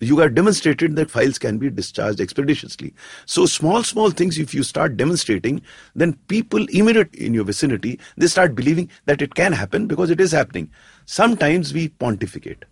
[0.00, 2.94] you have demonstrated that files can be discharged expeditiously.
[3.26, 5.62] So small, small things, if you start demonstrating,
[5.94, 10.20] then people immediate in your vicinity, they start believing that it can happen because it
[10.20, 10.70] is happening.
[11.06, 12.64] Sometimes we pontificate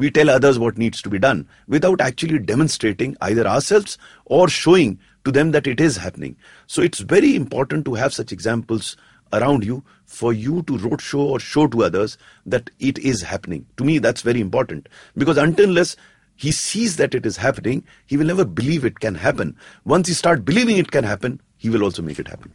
[0.00, 4.98] we tell others what needs to be done without actually demonstrating either ourselves or showing
[5.24, 6.36] to them that it is happening.
[6.66, 8.96] So it's very important to have such examples
[9.32, 13.66] around you for you to roadshow or show to others that it is happening.
[13.76, 15.96] To me, that's very important because until unless
[16.40, 19.54] he sees that it is happening, he will never believe it can happen.
[19.84, 22.50] Once he start believing it can happen, he will also make it happen.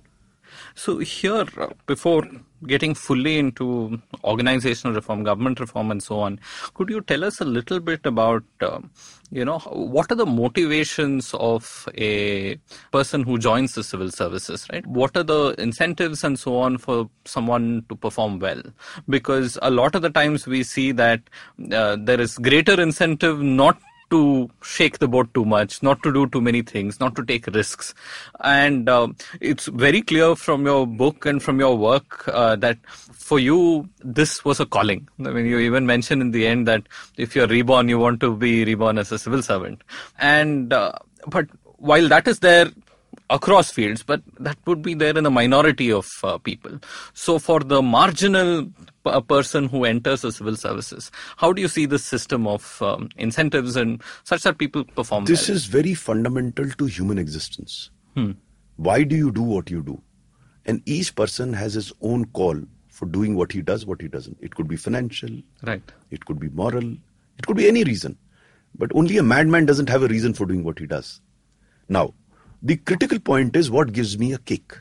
[0.75, 2.27] So here, uh, before
[2.67, 6.39] getting fully into organizational reform, government reform, and so on,
[6.73, 8.91] could you tell us a little bit about, um,
[9.31, 12.57] you know, what are the motivations of a
[12.91, 14.85] person who joins the civil services, right?
[14.85, 18.61] What are the incentives and so on for someone to perform well?
[19.07, 21.21] Because a lot of the times we see that
[21.71, 23.79] uh, there is greater incentive not
[24.15, 27.47] to shake the boat too much, not to do too many things, not to take
[27.59, 27.93] risks.
[28.57, 29.15] And um
[29.51, 32.77] it's very clear from your book and from your work uh, that
[33.25, 35.07] for you, this was a calling.
[35.19, 36.83] I mean, you even mentioned in the end that
[37.17, 39.81] if you're reborn, you want to be reborn as a civil servant.
[40.19, 40.91] And, uh,
[41.27, 41.47] but
[41.77, 42.67] while that is there,
[43.29, 46.79] across fields, but that would be there in a minority of uh, people.
[47.13, 48.71] So, for the marginal p-
[49.05, 53.09] a person who enters the civil services, how do you see this system of um,
[53.17, 55.55] incentives and such that people perform This well?
[55.55, 57.89] is very fundamental to human existence.
[58.77, 60.01] Why do you do what you do?
[60.65, 62.59] And each person has his own call
[62.89, 64.37] for doing what he does, what he doesn't.
[64.41, 65.29] It could be financial,
[65.63, 65.81] Right.
[66.11, 66.83] it could be moral,
[67.37, 68.17] it could be any reason.
[68.77, 71.21] But only a madman doesn't have a reason for doing what he does.
[71.87, 72.13] Now,
[72.65, 74.79] the critical point is what gives me a kick?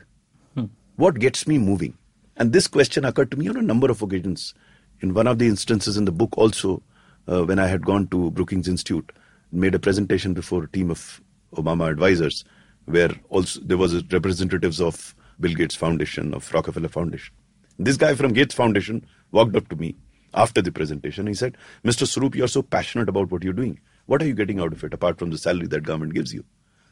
[0.95, 1.95] What gets me moving?
[2.35, 4.55] And this question occurred to me on a number of occasions.
[5.01, 6.81] In one of the instances in the book, also,
[7.27, 9.11] uh, when I had gone to Brookings Institute,
[9.51, 11.21] made a presentation before a team of
[11.53, 12.43] Obama advisors,
[12.85, 17.35] where also there was representatives of Bill Gates Foundation, of Rockefeller Foundation.
[17.77, 19.95] This guy from Gates Foundation walked up to me
[20.33, 21.27] after the presentation.
[21.27, 22.07] He said, Mr.
[22.07, 23.79] Swarup, you're so passionate about what you're doing.
[24.07, 26.45] What are you getting out of it apart from the salary that government gives you?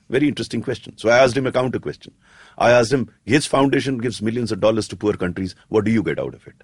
[0.09, 0.97] Very interesting question.
[0.97, 2.13] So I asked him a counter question.
[2.57, 5.55] I asked him, his Foundation gives millions of dollars to poor countries.
[5.69, 6.55] What do you get out of it?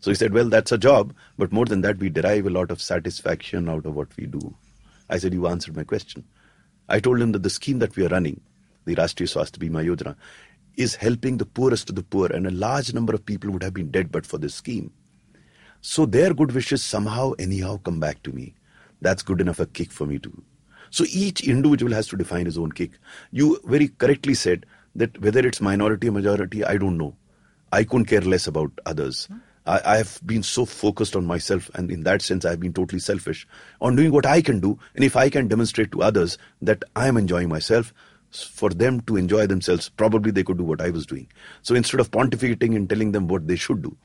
[0.00, 2.70] So he said, Well, that's a job, but more than that, we derive a lot
[2.70, 4.54] of satisfaction out of what we do.
[5.10, 6.24] I said, You answered my question.
[6.88, 8.40] I told him that the scheme that we are running,
[8.84, 10.14] the Rashtriya Swasthya Bima Yojana,
[10.76, 13.74] is helping the poorest of the poor, and a large number of people would have
[13.74, 14.92] been dead but for this scheme.
[15.80, 18.54] So their good wishes somehow, anyhow, come back to me.
[19.00, 20.42] That's good enough a kick for me to.
[20.90, 22.92] So each individual has to define his own kick.
[23.30, 27.14] You very correctly said that whether it's minority or majority, I don't know.
[27.72, 29.26] I couldn't care less about others.
[29.26, 29.38] Hmm.
[29.66, 33.00] I, I have been so focused on myself, and in that sense, I've been totally
[33.00, 33.46] selfish
[33.80, 34.78] on doing what I can do.
[34.94, 37.92] And if I can demonstrate to others that I am enjoying myself,
[38.30, 41.28] for them to enjoy themselves, probably they could do what I was doing.
[41.62, 43.96] So instead of pontificating and telling them what they should do,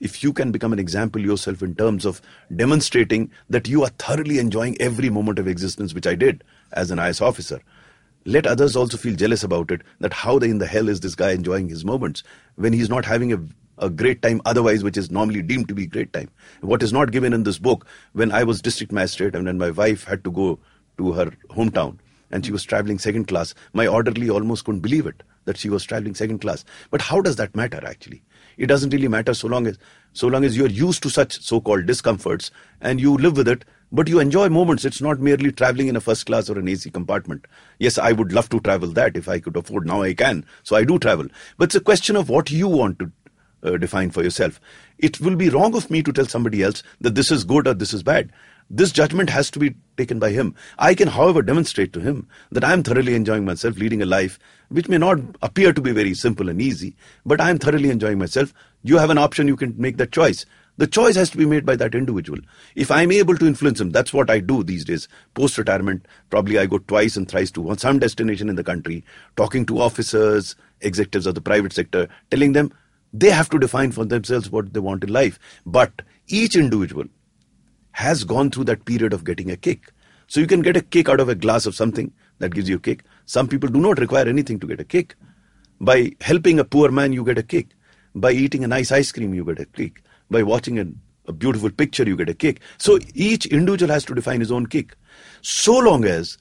[0.00, 2.20] if you can become an example yourself in terms of
[2.56, 6.98] demonstrating that you are thoroughly enjoying every moment of existence, which I did as an
[6.98, 7.60] IS officer,
[8.24, 11.32] let others also feel jealous about it that how in the hell is this guy
[11.32, 12.22] enjoying his moments
[12.56, 13.40] when he's not having a,
[13.78, 16.30] a great time otherwise which is normally deemed to be great time.
[16.60, 19.70] What is not given in this book when i was district magistrate and when my
[19.70, 20.58] wife had to go
[20.98, 21.98] to her hometown
[22.30, 25.84] and she was traveling second class my orderly almost couldn't believe it that she was
[25.84, 26.64] traveling second class.
[26.90, 28.22] But how does that matter actually
[28.60, 29.78] it doesn't really matter so long as
[30.12, 34.08] so long as you're used to such so-called discomforts and you live with it but
[34.08, 34.84] you enjoy moments.
[34.84, 37.46] It's not merely traveling in a first class or an AC compartment.
[37.78, 39.86] Yes, I would love to travel that if I could afford.
[39.86, 40.44] Now I can.
[40.62, 41.26] So I do travel.
[41.58, 43.10] But it's a question of what you want to
[43.62, 44.60] uh, define for yourself.
[44.98, 47.74] It will be wrong of me to tell somebody else that this is good or
[47.74, 48.30] this is bad.
[48.72, 50.54] This judgment has to be taken by him.
[50.78, 54.38] I can, however, demonstrate to him that I am thoroughly enjoying myself, leading a life
[54.68, 56.94] which may not appear to be very simple and easy,
[57.26, 58.54] but I am thoroughly enjoying myself.
[58.84, 60.46] You have an option, you can make that choice.
[60.76, 62.38] The choice has to be made by that individual.
[62.76, 65.08] If I'm able to influence him, that's what I do these days.
[65.34, 69.04] Post retirement, probably I go twice and thrice to some destination in the country,
[69.36, 72.72] talking to officers, executives of the private sector, telling them
[73.12, 75.40] they have to define for themselves what they want in life.
[75.66, 77.06] But each individual
[78.00, 79.92] has gone through that period of getting a kick.
[80.26, 82.76] So you can get a kick out of a glass of something that gives you
[82.76, 83.04] a kick.
[83.26, 85.16] Some people do not require anything to get a kick.
[85.80, 87.68] By helping a poor man, you get a kick.
[88.14, 90.86] By eating a nice ice cream, you get a kick by watching a,
[91.26, 92.60] a beautiful picture, you get a kick.
[92.78, 94.96] So each individual has to define his own kick.
[95.42, 96.38] So long as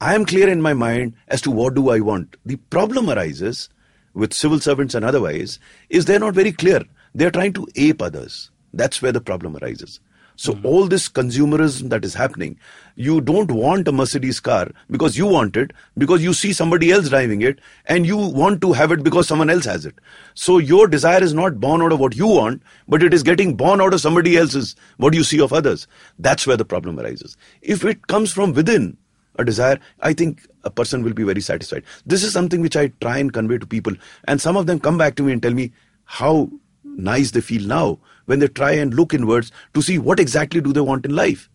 [0.00, 2.36] I am clear in my mind as to what do I want.
[2.46, 3.68] The problem arises
[4.14, 5.58] with civil servants and otherwise
[5.90, 6.82] is they're not very clear.
[7.14, 8.50] They're trying to ape others.
[8.72, 10.00] That's where the problem arises.
[10.36, 10.66] So mm-hmm.
[10.66, 12.58] all this consumerism that is happening,
[12.96, 17.08] you don't want a Mercedes car because you want it, because you see somebody else
[17.08, 19.94] driving it, and you want to have it because someone else has it.
[20.34, 23.56] So your desire is not born out of what you want, but it is getting
[23.56, 25.86] born out of somebody else's, what you see of others.
[26.18, 27.36] That's where the problem arises.
[27.62, 28.96] If it comes from within,
[29.36, 31.82] a desire, I think a person will be very satisfied.
[32.06, 33.94] This is something which I try and convey to people,
[34.28, 35.72] and some of them come back to me and tell me
[36.04, 36.50] how
[36.84, 40.72] nice they feel now when they try and look inwards to see what exactly do
[40.72, 41.48] they want in life.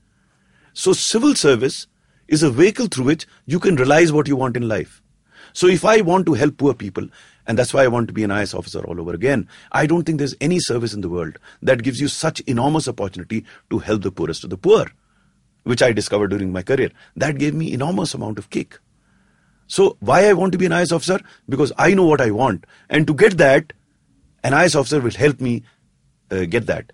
[0.74, 1.88] So civil service
[2.28, 5.02] is a vehicle through which you can realize what you want in life.
[5.54, 7.08] So if I want to help poor people,
[7.48, 10.04] and that's why I want to be an IS officer all over again, I don't
[10.04, 14.04] think there's any service in the world that gives you such enormous opportunity to help
[14.04, 14.86] the poorest of the poor,
[15.64, 16.92] which I discovered during my career.
[17.16, 18.78] That gave me enormous amount of kick.
[19.66, 21.20] So why I want to be an IS officer?
[21.48, 22.66] Because I know what I want.
[22.90, 23.74] And to get that,
[24.44, 25.64] an IS officer will help me
[26.32, 26.92] uh, get that.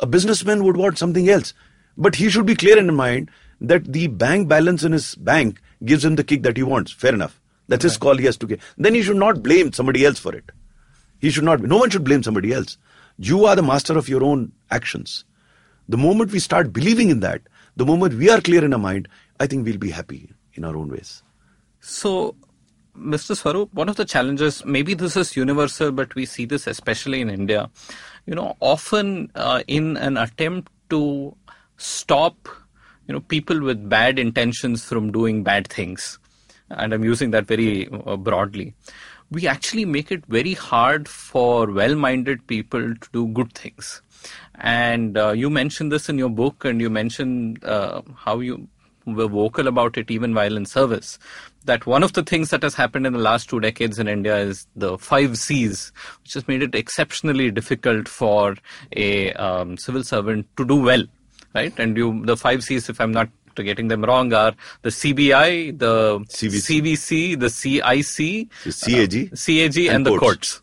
[0.00, 1.54] A businessman would want something else.
[1.96, 6.04] But he should be clear in mind that the bank balance in his bank gives
[6.04, 6.92] him the kick that he wants.
[6.92, 7.40] Fair enough.
[7.66, 8.60] That's his call he has to get.
[8.76, 10.50] Then he should not blame somebody else for it.
[11.18, 12.78] He should not, no one should blame somebody else.
[13.18, 15.24] You are the master of your own actions.
[15.88, 17.42] The moment we start believing in that,
[17.76, 19.08] the moment we are clear in our mind,
[19.40, 21.22] I think we'll be happy in our own ways.
[21.80, 22.36] So,
[22.98, 23.36] Mr.
[23.36, 27.30] Swarup, one of the challenges, maybe this is universal, but we see this especially in
[27.30, 27.70] India.
[28.26, 31.34] You know, often uh, in an attempt to
[31.76, 32.48] stop,
[33.06, 36.18] you know, people with bad intentions from doing bad things,
[36.70, 38.74] and I'm using that very uh, broadly,
[39.30, 44.02] we actually make it very hard for well-minded people to do good things.
[44.56, 48.68] And uh, you mentioned this in your book, and you mentioned uh, how you
[49.06, 51.18] were vocal about it even while in service
[51.64, 54.36] that one of the things that has happened in the last two decades in India
[54.36, 55.92] is the five C's,
[56.22, 58.56] which has made it exceptionally difficult for
[58.96, 61.04] a um, civil servant to do well,
[61.54, 61.78] right?
[61.78, 66.20] And you, the five C's, if I'm not getting them wrong, are the CBI, the
[66.20, 70.62] CVC, CVC, the CIC, the CAG, uh, CAG, and, and the courts.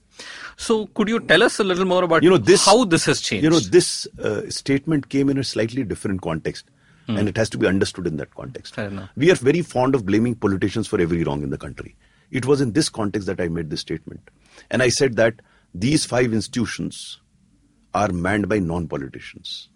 [0.58, 3.20] So, could you tell us a little more about you know this, how this has
[3.20, 3.44] changed?
[3.44, 6.66] You know, this uh, statement came in a slightly different context.
[7.08, 7.20] Mm.
[7.20, 8.76] And it has to be understood in that context.
[9.15, 11.96] We are very fond of blaming politicians for every wrong in the country.
[12.32, 14.30] It was in this context that I made this statement.
[14.72, 15.41] And I said that
[15.74, 17.22] these five institutions
[17.94, 19.70] are manned by non politicians.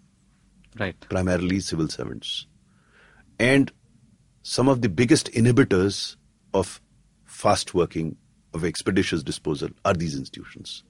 [0.78, 0.98] Right.
[1.08, 2.46] Primarily civil servants.
[3.38, 3.72] And
[4.42, 6.16] some of the biggest inhibitors
[6.52, 6.80] of
[7.24, 8.16] fast working,
[8.52, 10.82] of expeditious disposal are these institutions,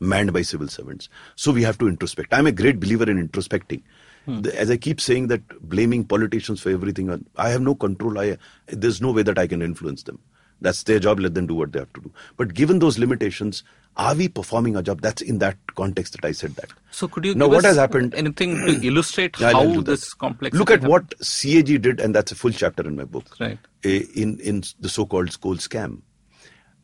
[0.00, 1.08] manned by civil servants.
[1.36, 2.28] So we have to introspect.
[2.32, 3.82] I'm a great believer in introspecting.
[4.24, 4.46] Hmm.
[4.54, 8.18] As I keep saying that blaming politicians for everything, I have no control.
[8.18, 10.18] I there's no way that I can influence them.
[10.60, 11.20] That's their job.
[11.20, 12.12] Let them do what they have to do.
[12.36, 13.64] But given those limitations,
[13.96, 15.02] are we performing our job?
[15.02, 16.70] That's in that context that I said that.
[16.90, 18.14] So could you now what has happened?
[18.14, 20.56] Anything to illustrate yeah, how this complex?
[20.56, 23.36] Look at what CAG did, and that's a full chapter in my book.
[23.38, 23.58] Right.
[23.82, 26.00] In in the so-called coal scam,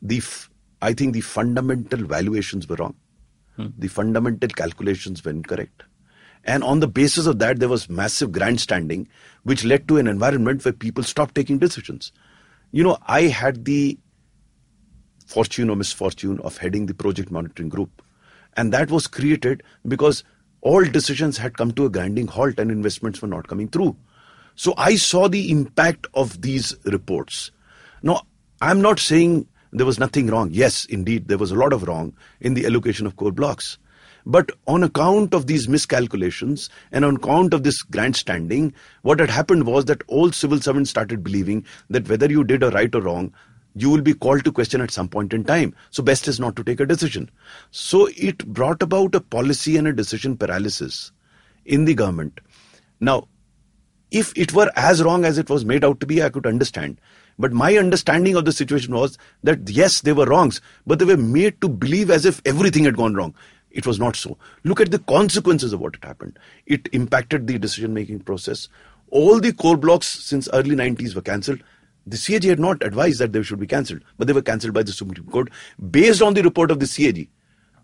[0.01, 0.21] the
[0.81, 2.95] I think the fundamental valuations were wrong.
[3.55, 3.67] Hmm.
[3.77, 5.83] The fundamental calculations were incorrect.
[6.43, 9.07] And on the basis of that, there was massive grandstanding,
[9.43, 12.11] which led to an environment where people stopped taking decisions.
[12.71, 13.97] You know, I had the
[15.25, 18.01] fortune or misfortune of heading the project monitoring group.
[18.57, 20.23] And that was created because
[20.61, 23.95] all decisions had come to a grinding halt and investments were not coming through.
[24.55, 27.51] So I saw the impact of these reports.
[28.03, 28.23] Now,
[28.61, 30.49] I'm not saying there was nothing wrong.
[30.51, 33.77] Yes, indeed, there was a lot of wrong in the allocation of coal blocks.
[34.25, 39.65] But on account of these miscalculations and on account of this grandstanding, what had happened
[39.65, 43.33] was that all civil servants started believing that whether you did a right or wrong,
[43.73, 45.73] you will be called to question at some point in time.
[45.91, 47.29] So best is not to take a decision.
[47.71, 51.11] So it brought about a policy and a decision paralysis
[51.65, 52.41] in the government.
[52.99, 53.27] Now,
[54.11, 56.99] if it were as wrong as it was made out to be, I could understand.
[57.39, 61.17] But my understanding of the situation was that yes, they were wrongs, but they were
[61.17, 63.33] made to believe as if everything had gone wrong.
[63.71, 64.37] It was not so.
[64.63, 66.37] Look at the consequences of what had happened.
[66.65, 68.67] It impacted the decision making process.
[69.09, 71.63] All the coal blocks since early 90s were cancelled.
[72.07, 74.83] The CAG had not advised that they should be cancelled, but they were cancelled by
[74.83, 75.49] the Supreme Court
[75.91, 77.29] based on the report of the CAG.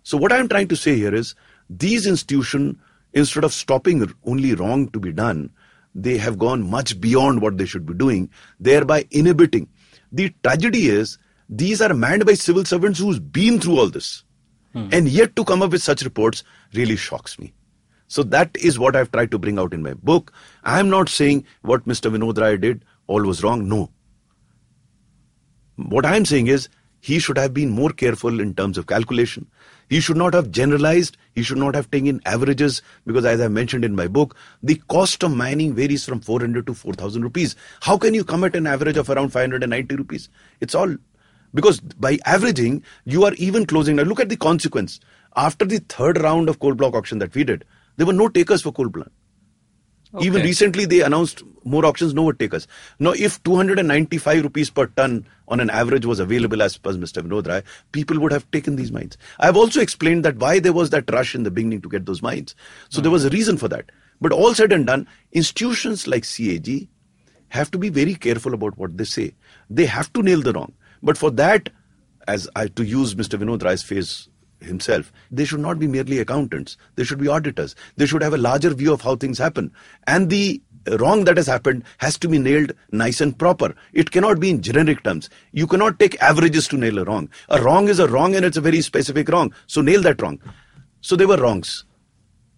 [0.03, 1.35] So what I'm trying to say here is
[1.69, 2.77] these institutions,
[3.13, 5.51] instead of stopping only wrong to be done,
[5.93, 9.67] they have gone much beyond what they should be doing, thereby inhibiting.
[10.11, 11.17] The tragedy is
[11.49, 14.23] these are manned by civil servants who's been through all this.
[14.73, 14.89] Hmm.
[14.91, 17.53] And yet to come up with such reports really shocks me.
[18.07, 20.31] So that is what I've tried to bring out in my book.
[20.63, 22.11] I'm not saying what Mr.
[22.11, 23.67] Vinod Rai did all was wrong.
[23.67, 23.89] No.
[25.75, 29.47] What I'm saying is he should have been more careful in terms of calculation.
[29.89, 31.17] He should not have generalized.
[31.33, 35.23] He should not have taken averages because, as I mentioned in my book, the cost
[35.23, 37.55] of mining varies from 400 to 4,000 rupees.
[37.81, 40.29] How can you come at an average of around 590 rupees?
[40.59, 40.95] It's all
[41.57, 43.95] because by averaging, you are even closing.
[43.95, 44.99] Now, look at the consequence.
[45.35, 47.65] After the third round of coal block auction that we did,
[47.95, 49.11] there were no takers for coal plant.
[50.13, 50.27] Okay.
[50.27, 52.67] Even recently, they announced more auctions, no takers.
[52.99, 57.23] Now, if 295 rupees per ton on an average was available as per Mr.
[57.23, 59.17] Vinod Rai, people would have taken these mines.
[59.39, 62.05] I have also explained that why there was that rush in the beginning to get
[62.05, 62.53] those mines.
[62.89, 63.03] So mm.
[63.03, 63.91] there was a reason for that.
[64.21, 66.87] But all said and done, institutions like CAG
[67.49, 69.33] have to be very careful about what they say.
[69.71, 70.73] They have to nail the wrong.
[71.01, 71.69] But for that,
[72.27, 73.39] as I to use Mr.
[73.39, 74.29] Vinod Rai's phrase
[74.59, 76.77] himself, they should not be merely accountants.
[76.95, 77.75] They should be auditors.
[77.95, 79.71] They should have a larger view of how things happen.
[80.05, 80.61] And the
[80.99, 83.75] wrong that has happened has to be nailed nice and proper.
[83.93, 85.29] It cannot be in generic terms.
[85.51, 87.29] You cannot take averages to nail a wrong.
[87.49, 89.53] A wrong is a wrong and it's a very specific wrong.
[89.67, 90.39] So nail that wrong.
[91.01, 91.83] So they were wrongs.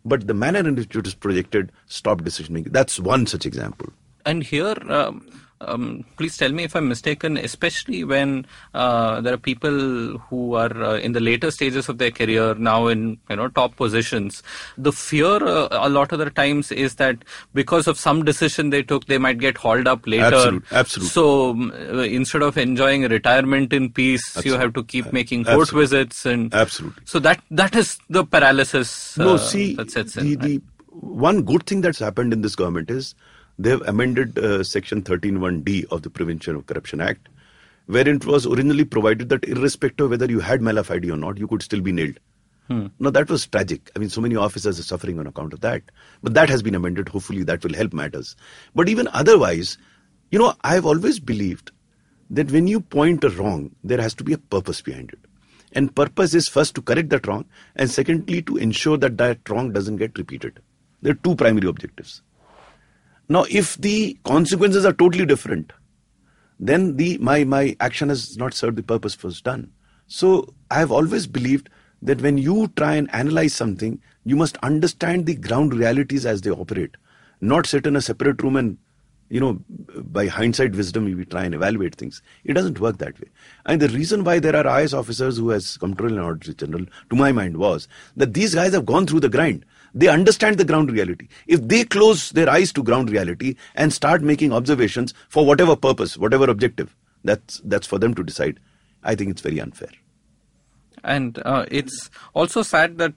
[0.06, 2.72] But the manner in which it was projected stopped decision making.
[2.72, 3.92] That's one such example.
[4.26, 5.28] And here, um,
[5.62, 10.84] um, please tell me if I'm mistaken, especially when uh, there are people who are
[10.84, 14.42] uh, in the later stages of their career now in you know top positions.
[14.78, 17.18] The fear uh, a lot of the times is that
[17.54, 20.26] because of some decision they took, they might get hauled up later.
[20.26, 20.68] Absolutely.
[20.72, 21.10] Absolutely.
[21.10, 24.52] So um, instead of enjoying retirement in peace, Absolutely.
[24.52, 25.82] you have to keep making court Absolutely.
[25.82, 27.04] visits and Absolutely.
[27.06, 29.18] So that that is the paralysis.
[29.18, 30.40] no, uh, see, that sets the, in.
[30.40, 33.16] The, one good thing that's happened in this government is
[33.60, 37.28] they have amended uh, Section 13.1d of the Prevention of Corruption Act,
[37.88, 41.48] wherein it was originally provided that irrespective of whether you had malafide or not, you
[41.48, 42.20] could still be nailed.
[42.70, 42.88] Hmm.
[43.00, 43.92] Now that was tragic.
[43.96, 45.82] I mean, so many officers are suffering on account of that.
[46.24, 47.10] But that has been amended.
[47.10, 48.36] Hopefully, that will help matters.
[48.76, 49.78] But even otherwise,
[50.32, 51.72] you know, I've always believed
[52.30, 55.20] that when you point a wrong, there has to be a purpose behind it.
[55.74, 57.46] And purpose is first to correct that wrong,
[57.76, 60.62] and secondly to ensure that that wrong doesn't get repeated.
[61.02, 62.22] There are two primary objectives.
[63.30, 65.72] Now, if the consequences are totally different,
[66.60, 69.72] then the my my action has not served the purpose it was done.
[70.08, 71.70] So I have always believed
[72.02, 76.50] that when you try and analyze something, you must understand the ground realities as they
[76.50, 76.96] operate,
[77.40, 78.78] not sit in a separate room and
[79.30, 79.62] you know,
[79.96, 82.22] by hindsight wisdom, we try and evaluate things.
[82.44, 83.28] It doesn't work that way.
[83.68, 87.16] And the reason why there are IS officers who has Comptroller and Auditor General, to
[87.16, 87.88] my mind, was
[88.18, 89.66] that these guys have gone through the grind.
[89.94, 91.28] They understand the ground reality.
[91.48, 96.18] If they close their eyes to ground reality and start making observations for whatever purpose,
[96.18, 98.60] whatever objective, that's that's for them to decide.
[99.04, 99.90] I think it's very unfair
[101.04, 103.14] and uh, it's also sad that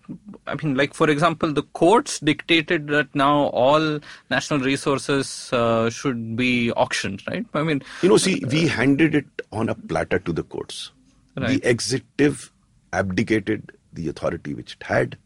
[0.46, 3.98] i mean like for example the courts dictated that now all
[4.30, 9.26] national resources uh, should be auctioned right i mean you know see we handed it
[9.52, 10.92] on a platter to the courts
[11.36, 11.48] right.
[11.48, 12.52] the executive
[12.92, 15.18] abdicated the authority which it had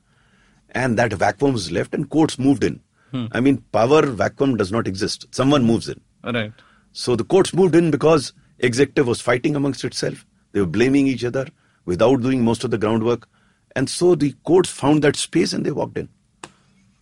[0.82, 2.78] and that vacuum was left and courts moved in
[3.16, 3.26] hmm.
[3.40, 6.00] i mean power vacuum does not exist someone moves in
[6.38, 6.66] right
[7.04, 8.32] so the courts moved in because
[8.70, 11.46] executive was fighting amongst itself they were blaming each other
[11.86, 13.28] without doing most of the groundwork.
[13.74, 16.08] And so the courts found that space and they walked in.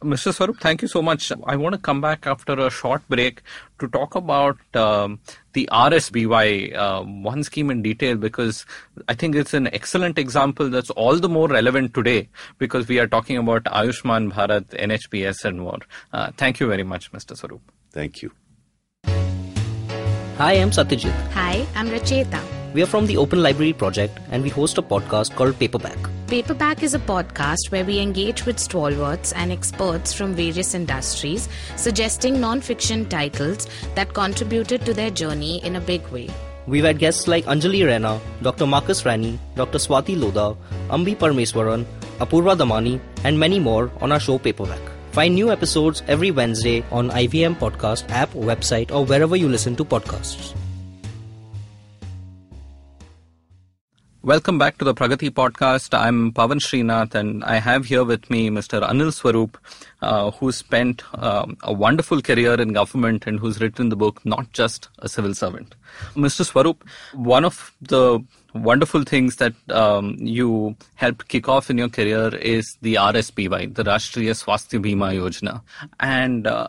[0.04, 0.34] Mr.
[0.34, 1.32] Swarup, thank you so much.
[1.44, 3.42] I want to come back after a short break
[3.78, 5.18] to talk about um,
[5.54, 8.66] the RSBY, uh, one scheme in detail, because
[9.08, 12.28] I think it's an excellent example that's all the more relevant today
[12.58, 15.78] because we are talking about Ayushman Bharat, NHPS, and more.
[16.12, 17.36] Uh, thank you very much, Mr.
[17.36, 17.62] Swarup.
[17.90, 18.30] Thank you.
[20.38, 21.32] Hi, I'm Satyajit.
[21.32, 22.42] Hi, I'm Racheta.
[22.74, 25.96] We are from the Open Library Project and we host a podcast called Paperback.
[26.34, 32.40] Paperback is a podcast where we engage with stalwarts and experts from various industries, suggesting
[32.40, 36.28] non fiction titles that contributed to their journey in a big way.
[36.66, 38.66] We've had guests like Anjali Rana, Dr.
[38.66, 39.78] Marcus Ranney, Dr.
[39.78, 40.56] Swati Lodha,
[40.88, 41.86] Ambi Parameswaran,
[42.18, 44.82] Apurva Damani, and many more on our show Paperback.
[45.12, 49.84] Find new episodes every Wednesday on IVM Podcast app, website, or wherever you listen to
[49.84, 50.52] podcasts.
[54.24, 55.92] Welcome back to the Pragati podcast.
[55.92, 58.80] I'm Pavan Srinath and I have here with me Mr.
[58.80, 59.58] Anil Swarup,
[60.00, 64.50] uh, who spent um, a wonderful career in government and who's written the book Not
[64.54, 65.74] Just a Civil Servant.
[66.14, 66.42] Mr.
[66.42, 68.18] Swarup, one of the
[68.54, 73.84] wonderful things that um, you helped kick off in your career is the RSBY, the
[73.84, 75.60] Rashtriya Swasthya Bima Yojana.
[76.00, 76.68] And uh,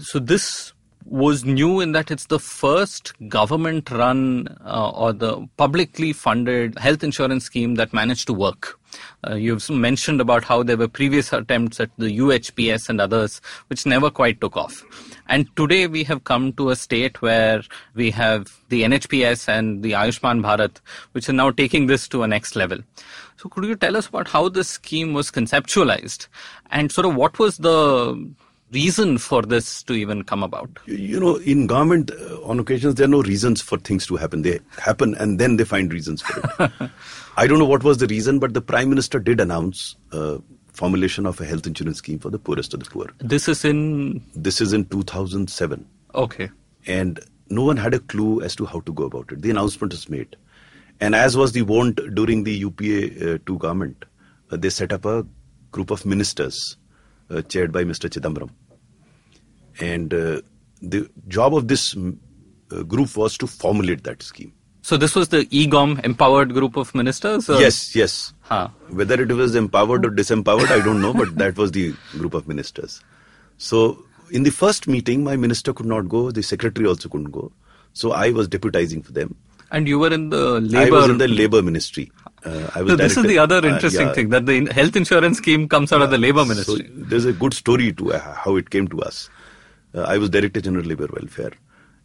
[0.00, 0.74] so this
[1.04, 7.02] was new in that it's the first government run uh, or the publicly funded health
[7.02, 8.78] insurance scheme that managed to work.
[9.26, 13.86] Uh, you've mentioned about how there were previous attempts at the UHPS and others, which
[13.86, 14.84] never quite took off.
[15.28, 17.62] And today we have come to a state where
[17.94, 20.78] we have the NHPS and the Ayushman Bharat,
[21.12, 22.78] which are now taking this to a next level.
[23.36, 26.28] So could you tell us about how this scheme was conceptualized
[26.70, 28.34] and sort of what was the
[28.72, 30.78] reason for this to even come about?
[30.86, 34.42] You know, in government, uh, on occasions, there are no reasons for things to happen.
[34.42, 36.90] They happen and then they find reasons for it.
[37.36, 40.38] I don't know what was the reason, but the Prime Minister did announce uh,
[40.72, 43.10] formulation of a health insurance scheme for the poorest of the poor.
[43.18, 44.22] This is in.
[44.34, 45.86] This is in 2007.
[46.14, 46.50] Okay.
[46.86, 49.42] And no one had a clue as to how to go about it.
[49.42, 50.36] The announcement was made.
[51.00, 54.04] And as was the wont during the UPA uh, 2 government,
[54.50, 55.26] uh, they set up a
[55.70, 56.76] group of ministers
[57.30, 58.08] uh, chaired by Mr.
[58.08, 58.50] Chidambaram.
[59.80, 60.40] And uh,
[60.80, 64.52] the job of this uh, group was to formulate that scheme.
[64.82, 67.48] So this was the EGOM empowered group of ministers?
[67.48, 68.32] or- Yes, yes.
[68.40, 68.68] Huh.
[68.90, 72.48] Whether it was empowered or disempowered, I don't know, but that was the group of
[72.48, 73.00] ministers.
[73.58, 77.52] So, in the first meeting, my minister could not go, the secretary also couldn't go.
[77.92, 79.36] So, I was deputizing for them.
[79.70, 80.78] And you were in the labor.
[80.78, 82.10] I was in the labor ministry.
[82.44, 84.12] Uh, I was So this is the other uh, interesting yeah.
[84.14, 86.86] thing that the health insurance scheme comes out of the labor ministry.
[86.88, 89.30] So there's a good story to uh, how it came to us.
[89.94, 91.52] Uh, I was Director General Labour Welfare,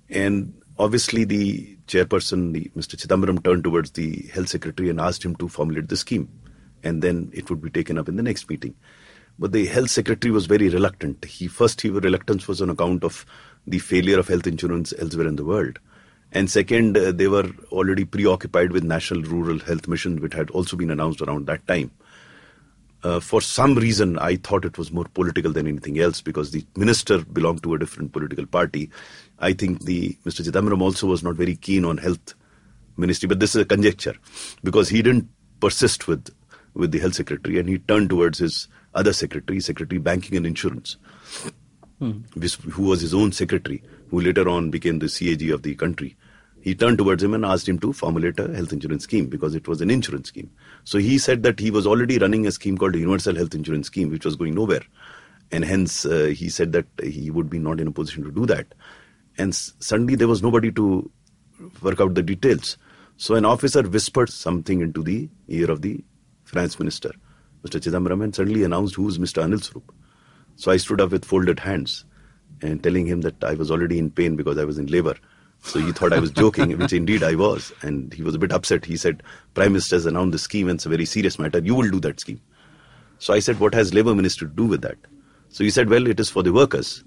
[0.10, 2.98] and obviously the chairperson, the, Mr.
[2.98, 6.28] Chidambaram, turned towards the health secretary and asked him to formulate the scheme,
[6.84, 8.76] and then it would be taken up in the next meeting.
[9.40, 11.24] But the health secretary was very reluctant.
[11.24, 13.26] He first, his reluctance was on account of
[13.66, 15.80] the failure of health insurance elsewhere in the world.
[16.34, 20.76] And second, uh, they were already preoccupied with National Rural Health Mission, which had also
[20.76, 21.92] been announced around that time.
[23.04, 26.66] Uh, for some reason, I thought it was more political than anything else because the
[26.76, 28.90] minister belonged to a different political party.
[29.40, 30.44] I think the Mr.
[30.44, 32.34] Chidambaram also was not very keen on health
[32.98, 34.16] ministry, but this is a conjecture
[34.64, 35.30] because he didn't
[35.60, 36.30] persist with
[36.74, 40.98] with the health secretary and he turned towards his other secretary, Secretary Banking and Insurance,
[42.36, 46.16] which, who was his own secretary, who later on became the CAG of the country.
[46.62, 49.68] He turned towards him and asked him to formulate a health insurance scheme because it
[49.68, 50.52] was an insurance scheme.
[50.88, 54.10] So he said that he was already running a scheme called Universal Health Insurance Scheme,
[54.10, 54.84] which was going nowhere.
[55.52, 58.46] And hence, uh, he said that he would be not in a position to do
[58.46, 58.74] that.
[59.38, 61.12] And s- suddenly, there was nobody to
[61.82, 62.78] work out the details.
[63.18, 66.06] So an officer whispered something into the ear of the
[66.46, 67.12] finance minister,
[67.66, 67.82] Mr.
[67.82, 69.44] Chidambaram, and suddenly announced who is Mr.
[69.44, 69.94] Anil Swarup.
[70.56, 72.06] So I stood up with folded hands
[72.62, 75.16] and telling him that I was already in pain because I was in labor.
[75.62, 77.74] So he thought I was joking, which indeed I was.
[77.82, 78.86] And he was a bit upset.
[78.86, 81.60] He said, Prime Minister has announced the scheme and it's a very serious matter.
[81.60, 82.42] You will do that scheme.
[83.20, 84.98] So I said, What has Labour Minister to do with that?
[85.50, 87.04] So he said, Well, it is for the workers.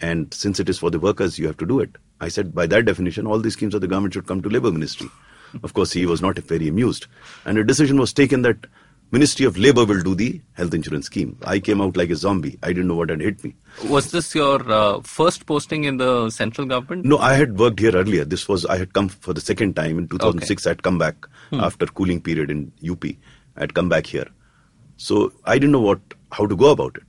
[0.00, 1.96] And since it is for the workers, you have to do it.
[2.20, 4.72] I said, By that definition, all the schemes of the government should come to Labour
[4.72, 5.08] Ministry.
[5.62, 7.06] Of course, he was not very amused.
[7.44, 8.66] And a decision was taken that
[9.12, 11.36] Ministry of Labour will do the health insurance scheme.
[11.44, 12.60] I came out like a zombie.
[12.62, 13.56] I didn't know what had hit me.
[13.88, 17.04] Was this your uh, first posting in the central government?
[17.04, 18.24] No, I had worked here earlier.
[18.24, 20.64] This was I had come for the second time in 2006.
[20.64, 23.04] I had come back after cooling period in UP.
[23.04, 24.28] I had come back here,
[24.96, 26.00] so I didn't know what
[26.30, 27.02] how to go about it.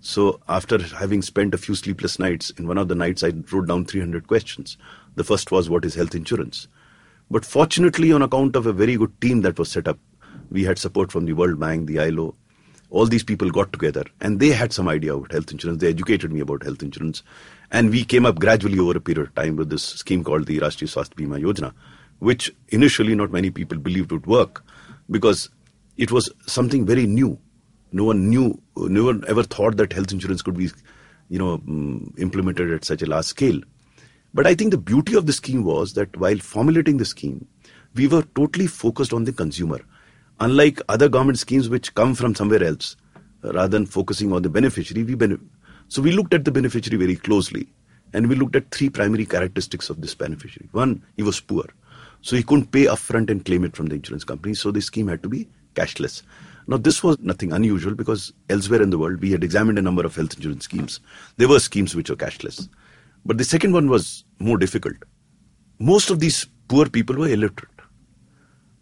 [0.00, 3.68] So after having spent a few sleepless nights, in one of the nights I wrote
[3.68, 4.78] down 300 questions.
[5.14, 6.68] The first was what is health insurance,
[7.30, 9.98] but fortunately, on account of a very good team that was set up,
[10.50, 12.34] we had support from the World Bank, the ILO,
[12.90, 15.80] all these people got together and they had some idea about health insurance.
[15.80, 17.22] They educated me about health insurance.
[17.72, 20.60] And we came up gradually over a period of time with this scheme called the
[20.60, 21.72] Rashtriya Swasthya Bima Yojana,
[22.20, 24.64] which initially not many people believed would work
[25.10, 25.48] because
[25.96, 27.38] it was something very new.
[27.90, 30.70] No one knew, no one ever thought that health insurance could be,
[31.28, 33.60] you know, mm, implemented at such a large scale.
[34.34, 37.46] But I think the beauty of the scheme was that while formulating the scheme,
[37.94, 39.80] we were totally focused on the consumer.
[40.40, 42.96] Unlike other government schemes which come from somewhere else,
[43.42, 45.38] rather than focusing on the beneficiary, we bene-
[45.88, 47.68] so we looked at the beneficiary very closely
[48.12, 50.68] and we looked at three primary characteristics of this beneficiary.
[50.72, 51.66] One, he was poor.
[52.22, 54.54] So he couldn't pay upfront and claim it from the insurance company.
[54.54, 56.22] So the scheme had to be cashless.
[56.66, 60.04] Now, this was nothing unusual because elsewhere in the world, we had examined a number
[60.06, 61.00] of health insurance schemes.
[61.36, 62.68] There were schemes which were cashless.
[63.26, 64.96] But the second one was more difficult.
[65.78, 67.73] Most of these poor people were illiterate.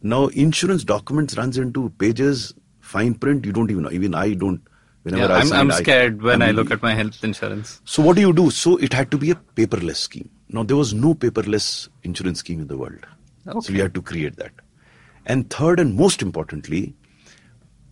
[0.03, 3.91] Now, insurance documents runs into pages, fine print, you don't even know.
[3.93, 4.61] Even I don't.
[5.05, 7.23] Whenever Yeah, I I'm, I'm it, I- scared when I, mean, look at my health
[7.25, 7.81] insurance.
[7.85, 8.51] so what do you do?
[8.51, 10.29] So it had to be a paperless scheme.
[10.49, 13.05] Now there was no paperless insurance scheme in the world.
[13.63, 14.53] So we had to create that.
[15.27, 16.95] And third and most importantly,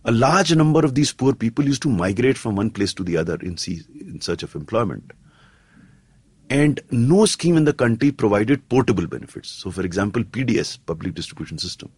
[0.05, 3.17] a large number of these poor people used to migrate from one place to the
[3.17, 3.57] other in,
[3.99, 5.11] in search of employment.
[6.51, 9.49] And no scheme in the country provided portable benefits.
[9.49, 11.89] So, for example, PDS, Public Distribution System,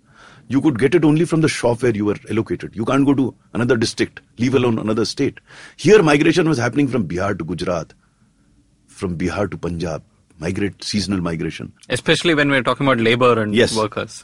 [0.47, 2.75] you could get it only from the shop where you were allocated.
[2.75, 5.39] You can't go to another district, leave alone another state.
[5.77, 7.93] Here, migration was happening from Bihar to Gujarat,
[8.85, 10.03] from Bihar to Punjab,
[10.37, 11.73] migrate, seasonal migration.
[11.89, 13.75] Especially when we're talking about labor and Yes.
[13.75, 14.23] workers.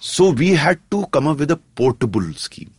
[0.00, 2.72] So we had to come up with a portable scheme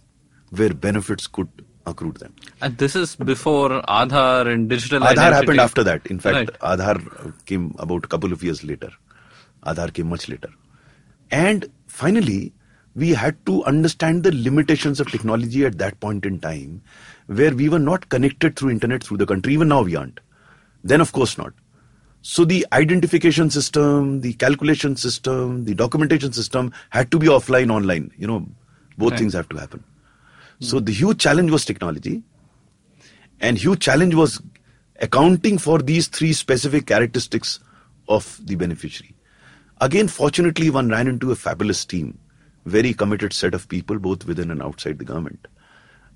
[0.50, 1.50] where benefits could
[1.90, 2.34] accrue to them.
[2.62, 5.36] And this is before Aadhaar and digital Aadhaar identity.
[5.36, 6.06] happened after that.
[6.08, 6.60] In fact, Right.
[6.62, 8.90] Aadhaar came about a couple of years later.
[9.66, 10.50] Aadhaar came much later.
[11.32, 12.54] And finally,
[12.96, 16.82] we had to understand the limitations of technology at that point in time
[17.28, 19.54] where we were not connected through internet through the country.
[19.54, 20.20] Even now we aren't.
[20.84, 21.54] Then of course not.
[22.22, 28.12] So the identification system, the calculation system, the documentation system had to be offline, online.
[28.18, 28.40] You know,
[28.98, 29.20] both Right.
[29.20, 29.84] things have to happen.
[30.60, 32.24] So the huge challenge was technology.
[33.40, 34.42] And huge challenge was
[35.00, 37.60] accounting for these three specific characteristics
[38.10, 39.16] of the beneficiary.
[39.80, 42.18] Again, fortunately, one ran into a fabulous team,
[42.66, 45.48] very committed set of people, both within and outside the government,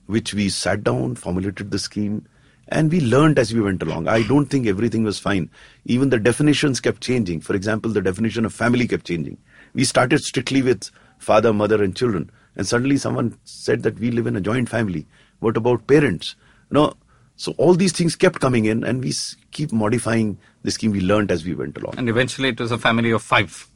[0.08, 2.28] which we sat down, formulated the scheme,
[2.68, 4.10] and we learned as we went along.
[4.10, 5.50] I don't think everything was fine.
[5.86, 7.40] Even the definitions kept changing.
[7.40, 9.38] For example, the definition of family kept changing.
[9.74, 10.90] We started strictly with
[11.20, 15.08] father, mother, and children, and suddenly someone said that we live in a joint family.
[15.40, 16.36] What about parents?
[16.70, 16.94] No.
[17.36, 19.14] So all these things kept coming in, and we
[19.52, 20.92] keep modifying the scheme.
[20.92, 21.96] We learned as we went along.
[21.98, 23.68] And eventually it was a family of five.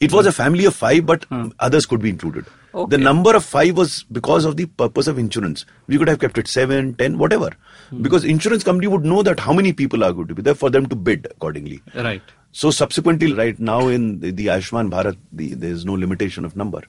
[0.00, 1.48] It was a family of five, but hmm.
[1.60, 2.44] others could be included.
[2.74, 2.96] Okay.
[2.96, 5.64] The number of five was because of the purpose of insurance.
[5.86, 7.50] We could have kept it seven, ten, whatever.
[7.90, 8.02] Hmm.
[8.02, 10.70] Because insurance company would know that how many people are going to be there for
[10.70, 11.80] them to bid accordingly.
[11.94, 12.22] Right.
[12.50, 16.56] So subsequently, right now in the, the Ayushman Bharat, the, there is no limitation of
[16.56, 16.82] number.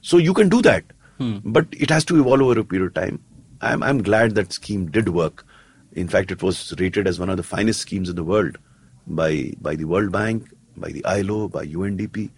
[0.00, 0.84] So you can do that,
[1.18, 1.38] hmm.
[1.44, 3.22] but it has to evolve over a period of time.
[3.60, 5.44] I'm, I'm glad that scheme did work.
[5.92, 8.58] In fact, it was rated as one of the finest schemes in the world
[9.06, 12.30] by, by the World Bank, by the ILO, by UNDP.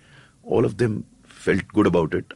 [0.44, 2.32] All of them felt good about it.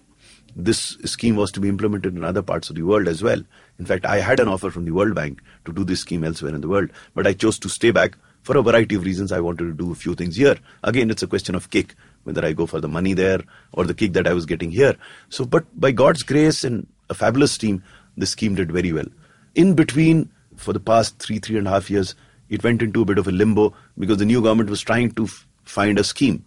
[0.56, 3.42] This scheme was to be implemented in other parts of the world as well.
[3.78, 6.54] In fact, I had an offer from the World Bank to do this scheme elsewhere
[6.54, 9.32] in the world, but I chose to stay back for a variety of reasons.
[9.32, 10.56] I wanted to do a few things here.
[10.84, 13.40] Again, it's a question of kick, whether I go for the money there
[13.72, 14.96] or the kick that I was getting here.
[15.28, 17.82] So, but by God's grace and a fabulous team,
[18.16, 19.06] the scheme did very well.
[19.54, 22.14] In between, for the past three, three and a half years,
[22.48, 25.24] it went into a bit of a limbo because the new government was trying to
[25.24, 26.44] f- find a scheme,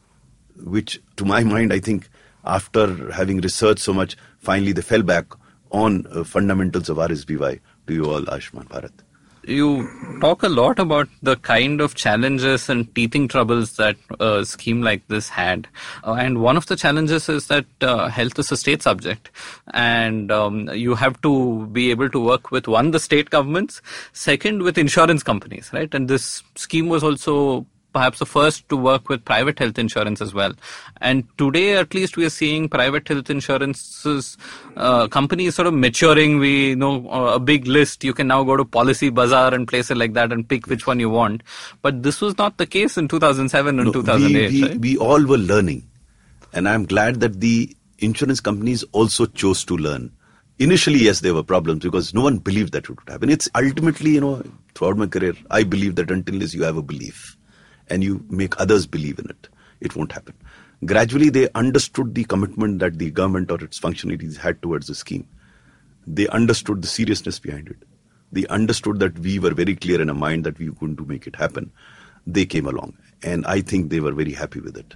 [0.63, 2.09] which, to my mind, I think,
[2.45, 5.25] after having researched so much, finally they fell back
[5.71, 8.91] on uh, fundamentals of RSBY to you all, Ashman Bharat.
[9.47, 9.89] You
[10.19, 15.07] talk a lot about the kind of challenges and teething troubles that a scheme like
[15.07, 15.67] this had.
[16.05, 19.31] Uh, and one of the challenges is that uh, health is a state subject.
[19.73, 23.81] And um, you have to be able to work with one, the state governments,
[24.11, 25.93] second, with insurance companies, right?
[25.95, 27.65] And this scheme was also
[27.97, 30.53] perhaps the first to work with private health insurance as well.
[31.01, 34.37] And today, at least, we are seeing private health insurances
[34.75, 36.37] uh, companies sort of maturing.
[36.37, 38.03] We know uh, a big list.
[38.03, 40.87] You can now go to Policy Bazaar and place places like that and pick which
[40.87, 41.43] one you want.
[41.81, 44.51] But this was not the case in 2007 and No, 2008.
[44.51, 44.79] we, we, right?
[44.79, 45.87] we all were learning.
[46.53, 50.11] And I'm glad that the insurance companies also chose to learn.
[50.59, 53.29] Initially, yes, there were problems because no one believed that it would happen.
[53.29, 54.43] It's ultimately, you know,
[54.73, 57.37] throughout my career, I believe that until this you have a belief
[57.89, 59.49] and you make others believe in it,
[59.81, 60.33] it won't happen.
[60.85, 65.27] Gradually, they understood the commitment that the government or its functionaries had towards the scheme.
[66.07, 67.77] they understood the seriousness behind it.
[68.31, 71.05] They understood that we were very clear in our mind that we were going to
[71.05, 71.71] make it happen.
[72.25, 74.95] They came along, and I think they were very happy with it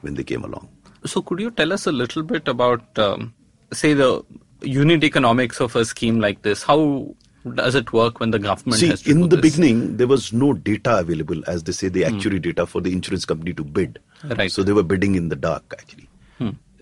[0.00, 0.68] when they came along.
[1.04, 3.34] So, could you tell us a little bit about, um,
[3.72, 4.24] say, the
[4.62, 6.62] unit economics of a scheme like this?
[6.62, 7.14] How
[7.56, 9.40] does it work when the government See, has to in the this?
[9.56, 13.24] beginning, there was no data available, as they say, the actuary data for the insurance
[13.24, 13.98] company to bid.
[14.24, 14.50] Right.
[14.50, 16.08] So they were bidding in the dark, actually.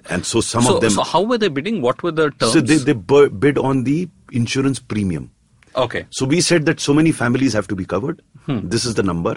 [0.08, 0.90] And so some so, of them.
[0.90, 1.82] so how were they bidding?
[1.82, 2.52] What were the terms?
[2.52, 5.32] so they, they bid on the insurance premium.
[5.74, 6.06] okay.
[6.10, 8.22] So we said that so many families have to be covered.
[8.44, 8.68] Hmm.
[8.68, 9.34] This is the number.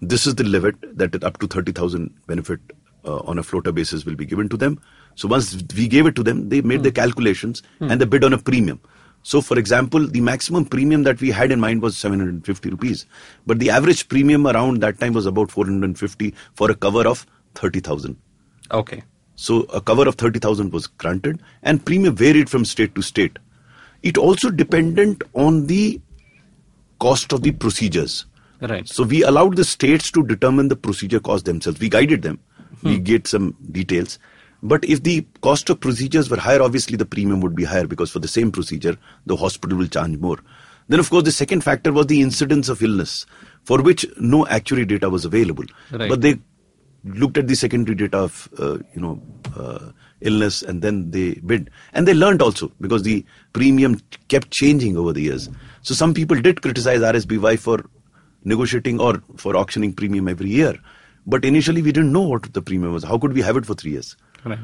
[0.00, 2.60] This is the limit that up to 30,000 benefit
[3.04, 4.80] uh, on a floater basis will be given to them.
[5.16, 6.84] So once we gave it to them, they made Hmm.
[6.84, 8.80] the calculations and they bid on a premium.
[9.22, 13.06] So for example, the maximum premium that we had in mind was 750 rupees.
[13.46, 18.16] But the average premium around that time was about 450 for a cover of 30,000.
[18.70, 19.02] Okay.
[19.36, 23.38] So a cover of 30,000 was granted and premium varied from state to state.
[24.02, 26.00] It also dependent on the
[26.98, 28.26] cost of the procedures.
[28.60, 28.86] Right.
[28.88, 31.80] So we allowed the states to determine the procedure cost themselves.
[31.80, 32.38] We guided them.
[32.82, 33.02] We hmm.
[33.02, 34.18] get some details.
[34.62, 38.10] But if the cost of procedures were higher, obviously the premium would be higher because
[38.10, 38.96] for the same procedure,
[39.26, 40.38] the hospital will charge more.
[40.88, 43.24] Then, of course, the second factor was the incidence of illness,
[43.62, 45.64] for which no actuary data was available.
[45.92, 46.08] Right.
[46.08, 46.38] But they
[47.04, 49.22] looked at the secondary data of, uh, you know,
[49.56, 51.70] uh, illness and then they bid.
[51.92, 55.48] And they learned also because the premium kept changing over the years.
[55.82, 57.84] So some people did criticize RSBY for
[58.44, 60.78] negotiating or for auctioning premium every year.
[61.26, 63.04] But initially we didn't know what the premium was.
[63.04, 64.16] How could we have it for three years?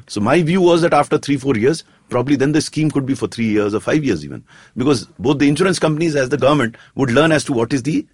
[0.06, 3.14] So my view was that after three, four years, probably then the scheme could be
[3.14, 4.44] for three years or five years even.
[4.76, 8.06] Because both the insurance companies as the government would learn as to what is the,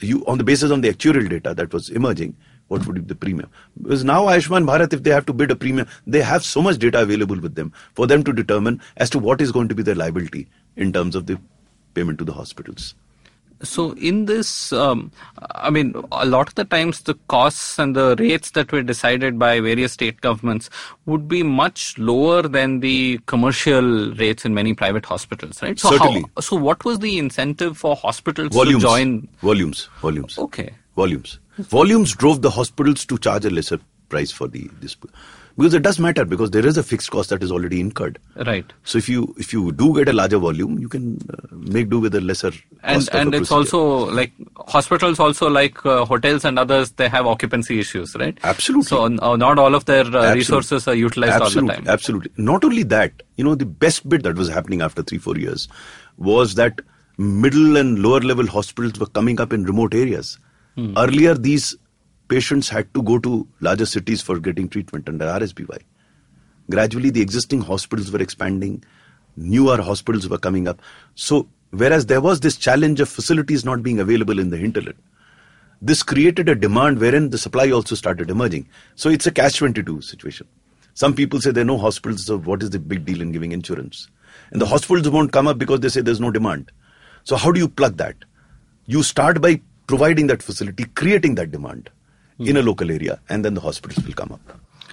[0.00, 2.36] you on the basis of the actuarial data that was emerging,
[2.68, 3.50] what would be the premium.
[3.82, 6.78] Because now Ayushman Bharat, if they have to bid a premium, they have so much
[6.78, 9.82] data available with them for them to determine as to what is going to be
[9.82, 11.40] their liability in terms of the
[11.94, 12.94] payment to the hospitals.
[13.62, 15.10] So in this, um,
[15.52, 19.38] I mean, a lot of the times the costs and the rates that were decided
[19.38, 20.70] by various state governments
[21.06, 25.78] would be much lower than the commercial rates in many private hospitals, right?
[25.78, 26.24] So Certainly.
[26.36, 28.82] How, so what was the incentive for hospitals Volumes.
[28.82, 29.28] to join?
[29.40, 29.88] Volumes.
[30.00, 30.38] Volumes.
[30.38, 30.72] Okay.
[30.94, 31.38] volumes.
[31.58, 34.96] Volumes drove the hospitals to charge a lesser price for the this
[35.58, 38.20] because it does matter because there is a fixed cost that is already incurred.
[38.46, 38.72] Right.
[38.84, 41.98] So if you if you do get a larger volume, you can uh, make do
[41.98, 42.52] with a lesser
[42.84, 43.80] And cost and it's also
[44.18, 48.38] like hospitals also like uh, hotels and others they have occupancy issues, right?
[48.44, 48.84] Absolutely.
[48.84, 51.92] So uh, not all of their uh, resources are utilized absolutely, all the time.
[51.92, 52.30] Absolutely.
[52.36, 55.66] Not only that, you know, the best bit that was happening after three, four years
[56.18, 56.80] was that
[57.16, 60.38] middle and lower level hospitals were coming up in remote areas.
[60.76, 60.96] Hmm.
[60.96, 61.76] Earlier, these
[62.28, 65.80] patients had to go to larger cities for getting treatment under RSBY.
[66.70, 68.84] Gradually, the existing hospitals were expanding,
[69.36, 70.80] newer hospitals were coming up.
[71.14, 74.98] So, whereas there was this challenge of facilities not being available in the hinterland,
[75.80, 78.68] this created a demand wherein the supply also started emerging.
[78.96, 80.48] So it's a catch 22 situation.
[80.94, 83.52] Some people say there are no hospitals, so what is the big deal in giving
[83.52, 84.08] insurance?
[84.50, 86.72] And the hospitals won't come up because they say there's no demand.
[87.22, 88.16] So how do you plug that?
[88.86, 91.90] You start by providing that facility, creating that demand
[92.38, 94.40] in a local area, and then the hospitals will come up.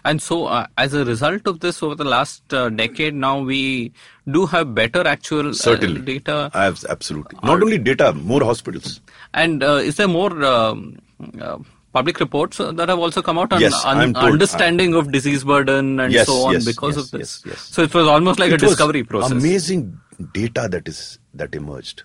[0.04, 3.92] And so, uh, as a result of this, over the last uh, decade now, we
[4.32, 6.02] do have better actual uh, Certainly.
[6.02, 6.52] data.
[6.54, 7.40] I have, absolutely.
[7.44, 9.02] Not only data, more hospitals.
[9.34, 11.00] And uh, is there more um,
[11.42, 11.58] uh,
[11.92, 16.00] public reports that have also come out on Yes, un- I'm understanding of disease burden
[16.00, 17.42] and Yes, so on yes, because of this?
[17.44, 17.60] yes, yes.
[17.62, 19.32] So it was almost like a It was discovery process.
[19.32, 20.00] Amazing
[20.34, 22.04] data that is that emerged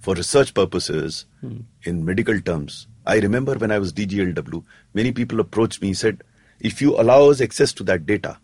[0.00, 1.58] for research purposes Hmm.
[1.82, 2.86] in medical terms.
[3.06, 6.22] I remember when I was DGLW, many people approached me and said,
[6.60, 8.38] "If you allow us access to that data,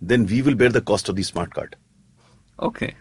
[0.00, 1.76] then we will bear the cost of the smart card."
[2.60, 2.94] Okay.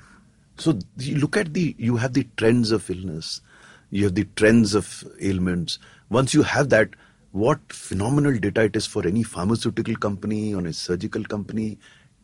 [0.58, 3.42] So you look at the you have the trends of illness,
[3.90, 5.80] you have the trends of ailments.
[6.10, 6.90] Once you have that,
[7.32, 11.80] what phenomenal data it is for any pharmaceutical company or a surgical company,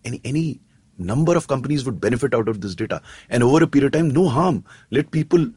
[0.05, 0.59] any any
[0.97, 3.01] number of companies would benefit out of this data.
[3.29, 4.65] And over a period of time, no harm.
[4.91, 5.49] Let people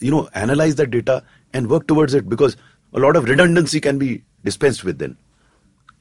[0.00, 1.22] you know analyze that data
[1.52, 2.56] and work towards it because
[2.92, 5.16] a lot of redundancy can be dispensed with then.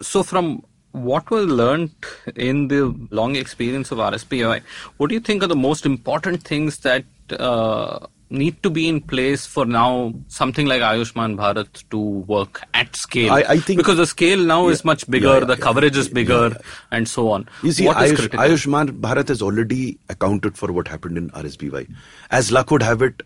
[0.01, 1.91] So, from what was learned
[2.35, 4.61] in the long experience of RSBY,
[4.97, 7.03] what do you think are the most important things that
[7.37, 12.95] uh, need to be in place for now something like Ayushman Bharat to work at
[12.95, 13.33] scale?
[13.33, 15.63] I- I think- because the scale now is much bigger, Yeah, yeah, the yeah.
[15.63, 16.57] coverage is bigger, yeah.
[16.91, 17.47] and so on.
[17.61, 18.29] You see, Ayush?
[18.29, 21.87] Ayushman Bharat has already accounted for what happened in RSBY.
[22.31, 23.21] As luck would have it,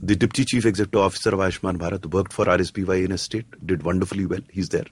[0.00, 3.82] the Deputy Chief Executive Officer of Ayushman Bharat worked for RSBY in a state, did
[3.82, 4.40] wonderfully well.
[4.50, 4.86] He's there.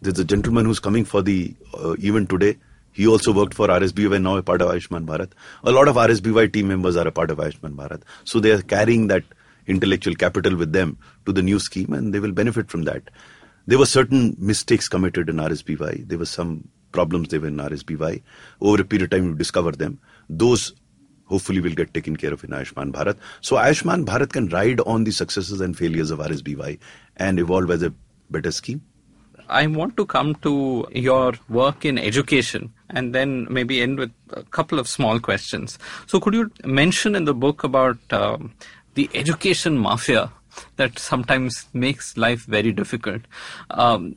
[0.00, 2.56] There's a gentleman who's coming for the uh, event today.
[2.92, 5.32] He also worked for RSBY, now a part of Ayushman Bharat.
[5.64, 8.02] A lot of RSBY team members are a part of Ayushman Bharat.
[8.24, 9.24] So they are carrying that
[9.66, 13.02] intellectual capital with them to the new scheme and they will benefit from that.
[13.66, 16.08] There were certain mistakes committed in RSBY.
[16.08, 18.22] There were some problems there were in RSBY.
[18.60, 20.00] Over a period of time, you discover them.
[20.30, 20.72] Those
[21.28, 23.16] hopefully will get taken care of in Ayushman Bharat.
[23.40, 26.78] So Ayushman Bharat can ride on the successes and failures of RSBY
[27.16, 27.92] and evolve as a
[28.30, 28.82] better scheme.
[29.48, 34.42] I want to come to your work in education and then maybe end with a
[34.42, 35.78] couple of small questions.
[36.06, 38.52] So, could you mention in the book about um,
[38.94, 40.30] the education mafia
[40.76, 43.22] that sometimes makes life very difficult.
[43.70, 44.16] Um,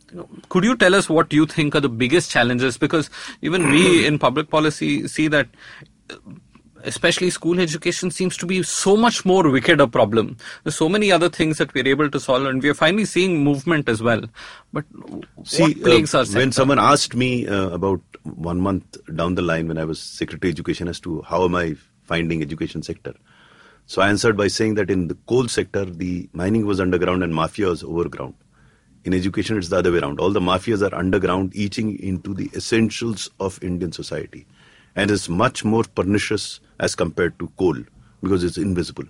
[0.49, 2.77] could you tell us what you think are the biggest challenges?
[2.77, 3.09] Because
[3.41, 5.47] even we in public policy see that
[6.83, 10.37] especially school education seems to be so much more wicked a problem.
[10.63, 13.89] There's so many other things that we're able to solve, and we're finally seeing movement
[13.89, 14.23] as well.
[14.73, 14.85] But
[15.43, 19.67] See, what plagues uh, when someone asked me uh, about one month down the line
[19.67, 23.13] when I was Secretary Education as to how am I finding education sector,
[23.85, 27.33] so I answered by saying that in the coal sector, the mining was underground and
[27.33, 28.35] mafia was overground.
[29.03, 30.19] In education, it's the other way around.
[30.19, 34.45] All the mafias are underground, eating into the essentials of Indian society,
[34.95, 37.77] and is much more pernicious as compared to coal
[38.21, 39.05] because it's invisible.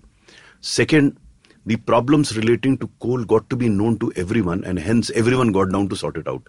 [0.61, 1.17] Second,
[1.65, 5.71] the problems relating to coal got to be known to everyone, and hence everyone got
[5.71, 6.47] down to sort it out.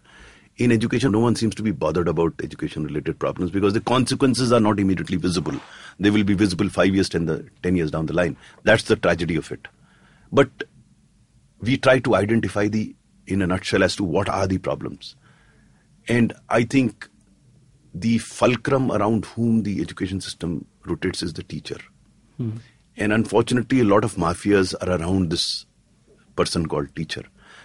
[0.58, 4.52] In education, no one seems to be bothered about education related problems because the consequences
[4.52, 5.58] are not immediately visible.
[5.98, 8.36] They will be visible five years, ten, the, 10 years down the line.
[8.64, 9.66] That's the tragedy of it.
[10.30, 10.50] But
[11.60, 12.94] we try to identify the,
[13.26, 15.16] in a nutshell, as to what are the problems.
[16.08, 17.08] And I think
[17.94, 21.78] the fulcrum around whom the education system rotates is the teacher.
[22.96, 25.66] And unfortunately, a lot of mafias are around this
[26.36, 27.22] person called teacher.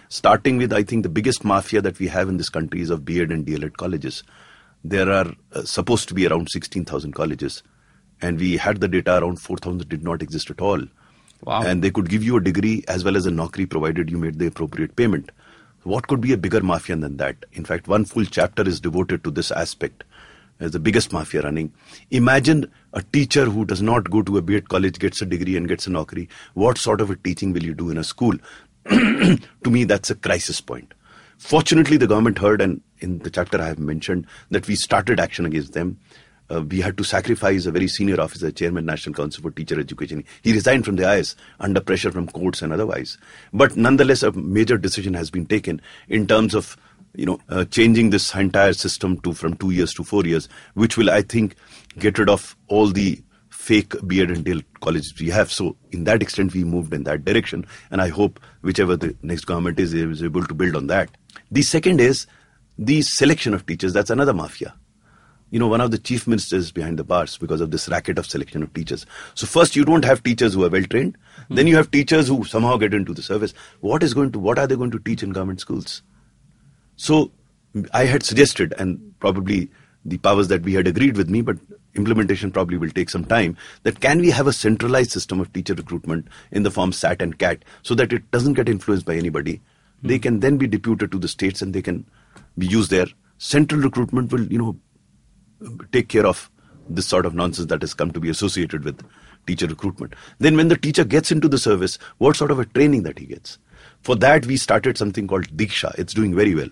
[0.08, 3.04] Starting with, I think, the biggest mafia that we have in this country is of
[3.04, 4.22] B.Ed and D.Ed colleges.
[4.84, 7.62] There are uh, supposed to be around 16,000 colleges,
[8.22, 10.82] and we had the data around 4,000 did not exist at all.
[11.44, 11.62] Wow.
[11.62, 14.38] And they could give you a degree as well as a Naukri provided you made
[14.38, 15.30] the appropriate payment.
[15.82, 17.36] What could be a bigger mafia than that?
[17.52, 20.04] In fact, one full chapter is devoted to this aspect
[20.60, 21.72] as the biggest mafia running.
[22.10, 25.68] Imagine a teacher who does not go to a B.Ed college, gets a degree and
[25.68, 26.28] gets a Naukri.
[26.54, 28.34] What sort of a teaching will you do in a school?
[28.88, 30.94] to me, that's a crisis point.
[31.38, 35.46] Fortunately, the government heard, and in the chapter I have mentioned, that we started action
[35.46, 35.98] against them.
[36.50, 40.24] Uh, we had to sacrifice a very senior officer, Chairman National Council for Teacher Education.
[40.42, 43.18] He resigned from the IS under pressure from courts and otherwise.
[43.52, 46.76] But nonetheless, a major decision has been taken in terms of
[47.18, 50.96] you know uh, changing this entire system to from two years to four years, which
[50.96, 51.56] will, I think,
[51.98, 55.52] get rid of all the fake B.Ed and D.Ed colleges we have.
[55.52, 59.46] So, in that extent, we moved in that direction, and I hope whichever the next
[59.46, 61.10] government is, is able to build on that.
[61.50, 62.28] The second is
[62.78, 63.92] the selection of teachers.
[63.92, 64.74] That's another mafia.
[65.50, 68.26] You know, one of the chief ministers behind the bars because of this racket of
[68.26, 69.06] selection of teachers.
[69.34, 71.18] So first, you don't have teachers who are well trained.
[71.50, 73.54] Then you have teachers who somehow get into the service.
[73.80, 74.38] What is going to?
[74.38, 76.02] What are they going to teach in government schools?
[76.98, 77.30] So
[77.92, 79.70] I had suggested, and probably
[80.04, 81.56] the powers that we had agreed with me, but
[81.94, 85.74] implementation probably will take some time, that can we have a centralized system of teacher
[85.74, 89.60] recruitment in the form SAT and CAT so that it doesn't get influenced by anybody?
[90.02, 90.22] They hmm.
[90.22, 92.04] can then be deputed to the states and they can
[92.58, 93.06] be used there.
[93.38, 94.76] Central recruitment will, you know,
[95.92, 96.50] take care of
[96.88, 99.00] this sort of nonsense that has come to be associated with
[99.46, 100.14] teacher recruitment.
[100.38, 103.26] Then, when the teacher gets into the service, what sort of a training that he
[103.26, 103.58] gets?
[104.02, 105.98] For that, we started something called Diksha.
[105.98, 106.68] It's doing very well.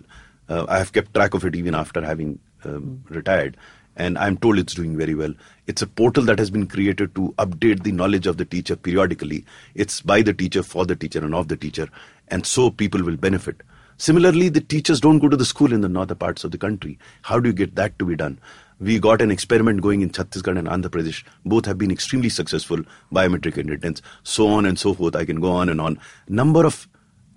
[0.49, 3.57] Uh, I have kept track of it even after having um, retired,
[3.95, 5.33] and I'm told it's doing very well.
[5.67, 9.45] It's a portal that has been created to update the knowledge of the teacher periodically.
[9.75, 11.89] It's by the teacher, for the teacher, and of the teacher,
[12.29, 13.61] and so people will benefit.
[13.97, 16.99] Similarly, the teachers don't go to the school in the northern parts of the country.
[17.23, 18.39] How do you get that to be done?
[18.79, 21.23] We got an experiment going in Chhattisgarh and Andhra Pradesh.
[21.43, 25.15] Both have been extremely successful, biometric attendance, so on and so forth.
[25.15, 25.99] I can go on and on.
[26.29, 26.87] Number of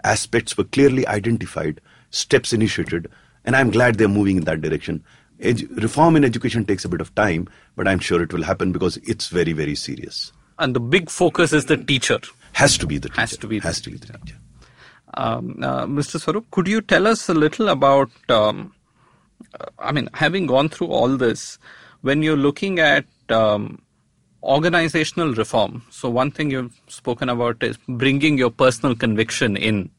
[0.05, 1.81] aspects were clearly identified,
[2.11, 3.09] steps initiated,
[3.45, 5.03] and I'm glad they're moving in that direction.
[5.41, 8.73] Edu- reform in education takes a bit of time, but I'm sure it will happen
[8.73, 10.33] because it's very, very serious.
[10.59, 12.19] and the big focus is the teacher.
[12.53, 13.21] Has to be the teacher.
[13.21, 14.37] Has to be the Has to be the teacher.
[15.15, 16.21] Um, uh, Mr.
[16.21, 18.75] Swarup, could you tell us a little about, um,
[19.59, 21.59] uh, I mean, having gone through all this,
[22.03, 23.81] when you're looking at um,
[24.43, 29.91] organizational reform, so one thing you've spoken about is bringing your personal conviction in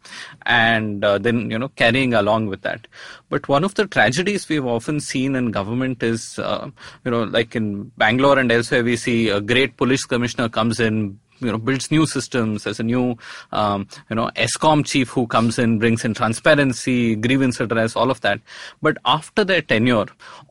[0.45, 2.87] and uh, then, you know, carrying along with that.
[3.29, 6.69] But one of the tragedies we've often seen in government is, uh,
[7.05, 11.19] you know, like in Bangalore and elsewhere, we see a great police commissioner comes in,
[11.41, 12.63] you know builds new systems.
[12.63, 13.17] There's a new
[13.51, 18.21] um, you know ESCOM chief who comes in, brings in transparency, grievance redress, all of
[18.21, 18.39] that.
[18.81, 20.05] But after their tenure,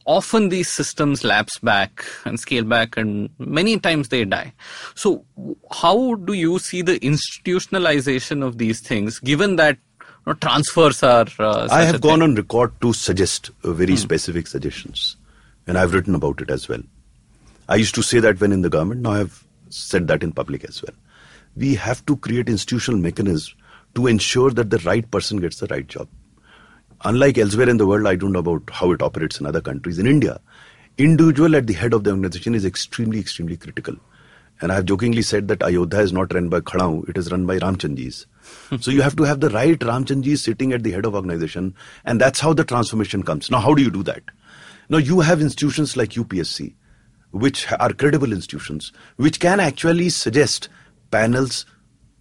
[0.05, 4.53] often these systems lapse back and scale back, and many times they die.
[4.95, 5.25] So,
[5.71, 11.27] how do you see the institutionalization of these things, given that you know, transfers are?
[11.39, 15.17] Uh, I have gone on record to suggest uh, very specific suggestions,
[15.67, 16.83] and I've written about it as well.
[17.69, 20.65] I used to say that when in the government, now I've said that in public
[20.65, 20.95] as well.
[21.57, 23.55] We have to create institutional mechanisms
[23.95, 26.09] to ensure that the right person gets the right job.
[27.05, 29.99] Unlike elsewhere in the world, I don't know about how it operates in other countries.
[29.99, 30.39] In India,
[30.99, 33.97] individual at the head of the organization is extremely, extremely critical.
[34.61, 37.47] And I have jokingly said that Ayodhya is not run by Khadau, it is run
[37.47, 38.27] by Ramchandjis.
[38.81, 42.21] so you have to have the right Ramchandjis sitting at the head of organization, and
[42.21, 43.51] that's how the transformation comes.
[43.51, 44.23] Now, how do you do that?
[44.91, 46.75] Now, you have institutions like UPSC,
[47.33, 50.69] which are credible institutions, which can actually suggest
[51.11, 51.67] panels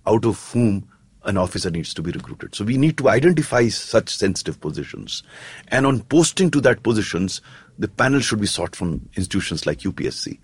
[0.05, 0.87] out of whom
[1.23, 2.55] an officer needs to be recruited.
[2.55, 5.23] So we need to identify such sensitive positions.
[5.67, 7.41] And on posting to that positions,
[7.77, 10.39] the panel should be sought from institutions like UPSC.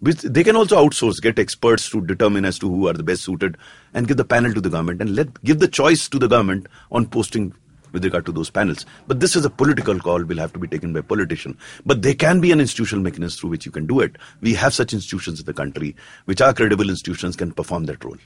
[0.00, 3.22] Which they can also outsource, get experts to determine as to who are the best
[3.22, 3.58] suited
[3.92, 6.68] and give the panel to the government and let give the choice to the government
[6.90, 7.52] on posting
[7.92, 8.86] with regard to those panels.
[9.06, 11.56] But this is a political call, will have to be taken by politician.
[11.84, 14.16] But there can be an institutional mechanism through which you can do it.
[14.40, 18.18] We have such institutions in the country, which are credible institutions, can perform that role.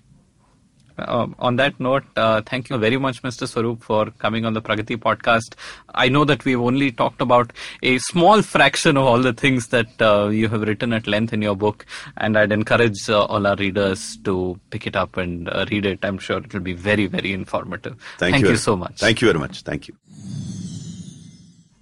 [0.99, 3.49] Um, on that note, uh, thank you very much, Mr.
[3.49, 5.55] Swarup, for coming on the Pragati podcast.
[5.95, 10.01] I know that we've only talked about a small fraction of all the things that
[10.01, 11.85] uh, you have written at length in your book,
[12.17, 15.99] and I'd encourage uh, all our readers to pick it up and uh, read it.
[16.05, 17.97] I'm sure it will be very, very informative.
[18.19, 18.99] Thank, you very- so much.
[18.99, 19.63] Thank you very much.
[19.63, 19.97] Thank you.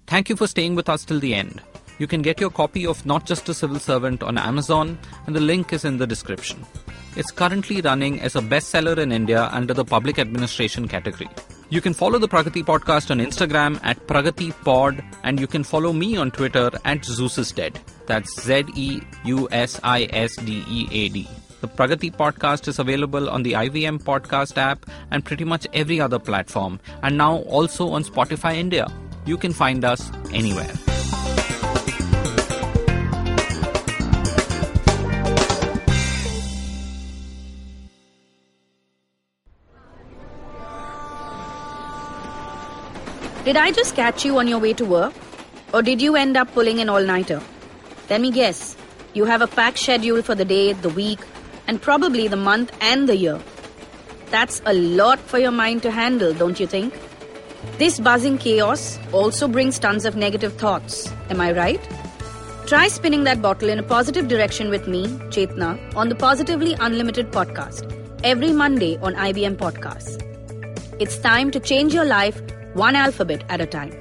[0.07, 1.61] Thank you for staying with us till the end.
[1.99, 5.39] You can get your copy of Not Just a Civil Servant on Amazon, and the
[5.39, 6.65] link is in the description.
[7.15, 11.29] It's currently running as a bestseller in India under the public administration category.
[11.69, 15.93] You can follow the Pragati podcast on Instagram at Pragati Pod, and you can follow
[15.93, 17.79] me on Twitter at Zeus is Dead.
[18.07, 21.27] That's Z E U S I S D E A D.
[21.61, 26.19] The Pragati podcast is available on the IVM podcast app and pretty much every other
[26.19, 28.87] platform, and now also on Spotify India.
[29.25, 30.73] You can find us anywhere.
[43.45, 45.13] Did I just catch you on your way to work?
[45.73, 47.41] Or did you end up pulling an all nighter?
[48.09, 48.77] Let me guess.
[49.13, 51.19] You have a packed schedule for the day, the week,
[51.67, 53.41] and probably the month and the year.
[54.31, 56.97] That's a lot for your mind to handle, don't you think?
[57.77, 61.11] This buzzing chaos also brings tons of negative thoughts.
[61.29, 61.81] Am I right?
[62.65, 67.31] Try spinning that bottle in a positive direction with me, Chetna, on the Positively Unlimited
[67.33, 67.91] podcast
[68.23, 70.17] every Monday on IVM Podcasts.
[71.01, 72.41] It's time to change your life
[72.73, 73.91] one alphabet at a time.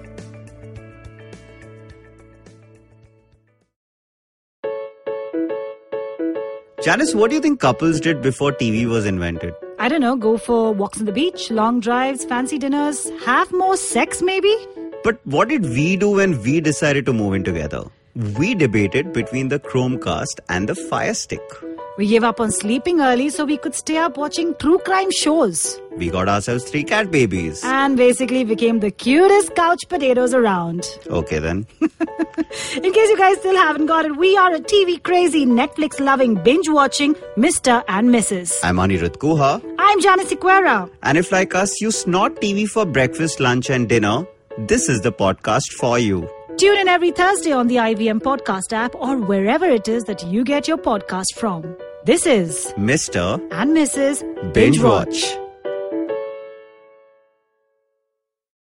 [6.82, 9.54] Janice, what do you think couples did before TV was invented?
[9.78, 13.76] I don't know, go for walks on the beach, long drives, fancy dinners, have more
[13.76, 14.52] sex maybe?
[15.04, 17.84] But what did we do when we decided to move in together?
[18.36, 21.40] We debated between the Chromecast and the Fire Stick.
[21.98, 25.78] We gave up on sleeping early so we could stay up watching true crime shows.
[25.94, 27.62] We got ourselves three cat babies.
[27.64, 30.88] And basically became the cutest couch potatoes around.
[31.08, 31.66] Okay then.
[31.80, 36.34] In case you guys still haven't got it, we are a TV crazy, Netflix loving,
[36.42, 37.84] binge watching Mr.
[37.88, 38.60] and Mrs.
[38.64, 39.62] I'm Anirudh Guha.
[39.78, 40.90] I'm Janice Sequeira.
[41.02, 44.26] And if like us you snort TV for breakfast, lunch and dinner,
[44.60, 46.26] this is the podcast for you.
[46.58, 50.44] Tune in every Thursday on the IVM podcast app or wherever it is that you
[50.44, 51.76] get your podcast from.
[52.04, 53.40] This is Mr.
[53.52, 54.22] and Mrs.
[54.52, 55.36] Binge Watch.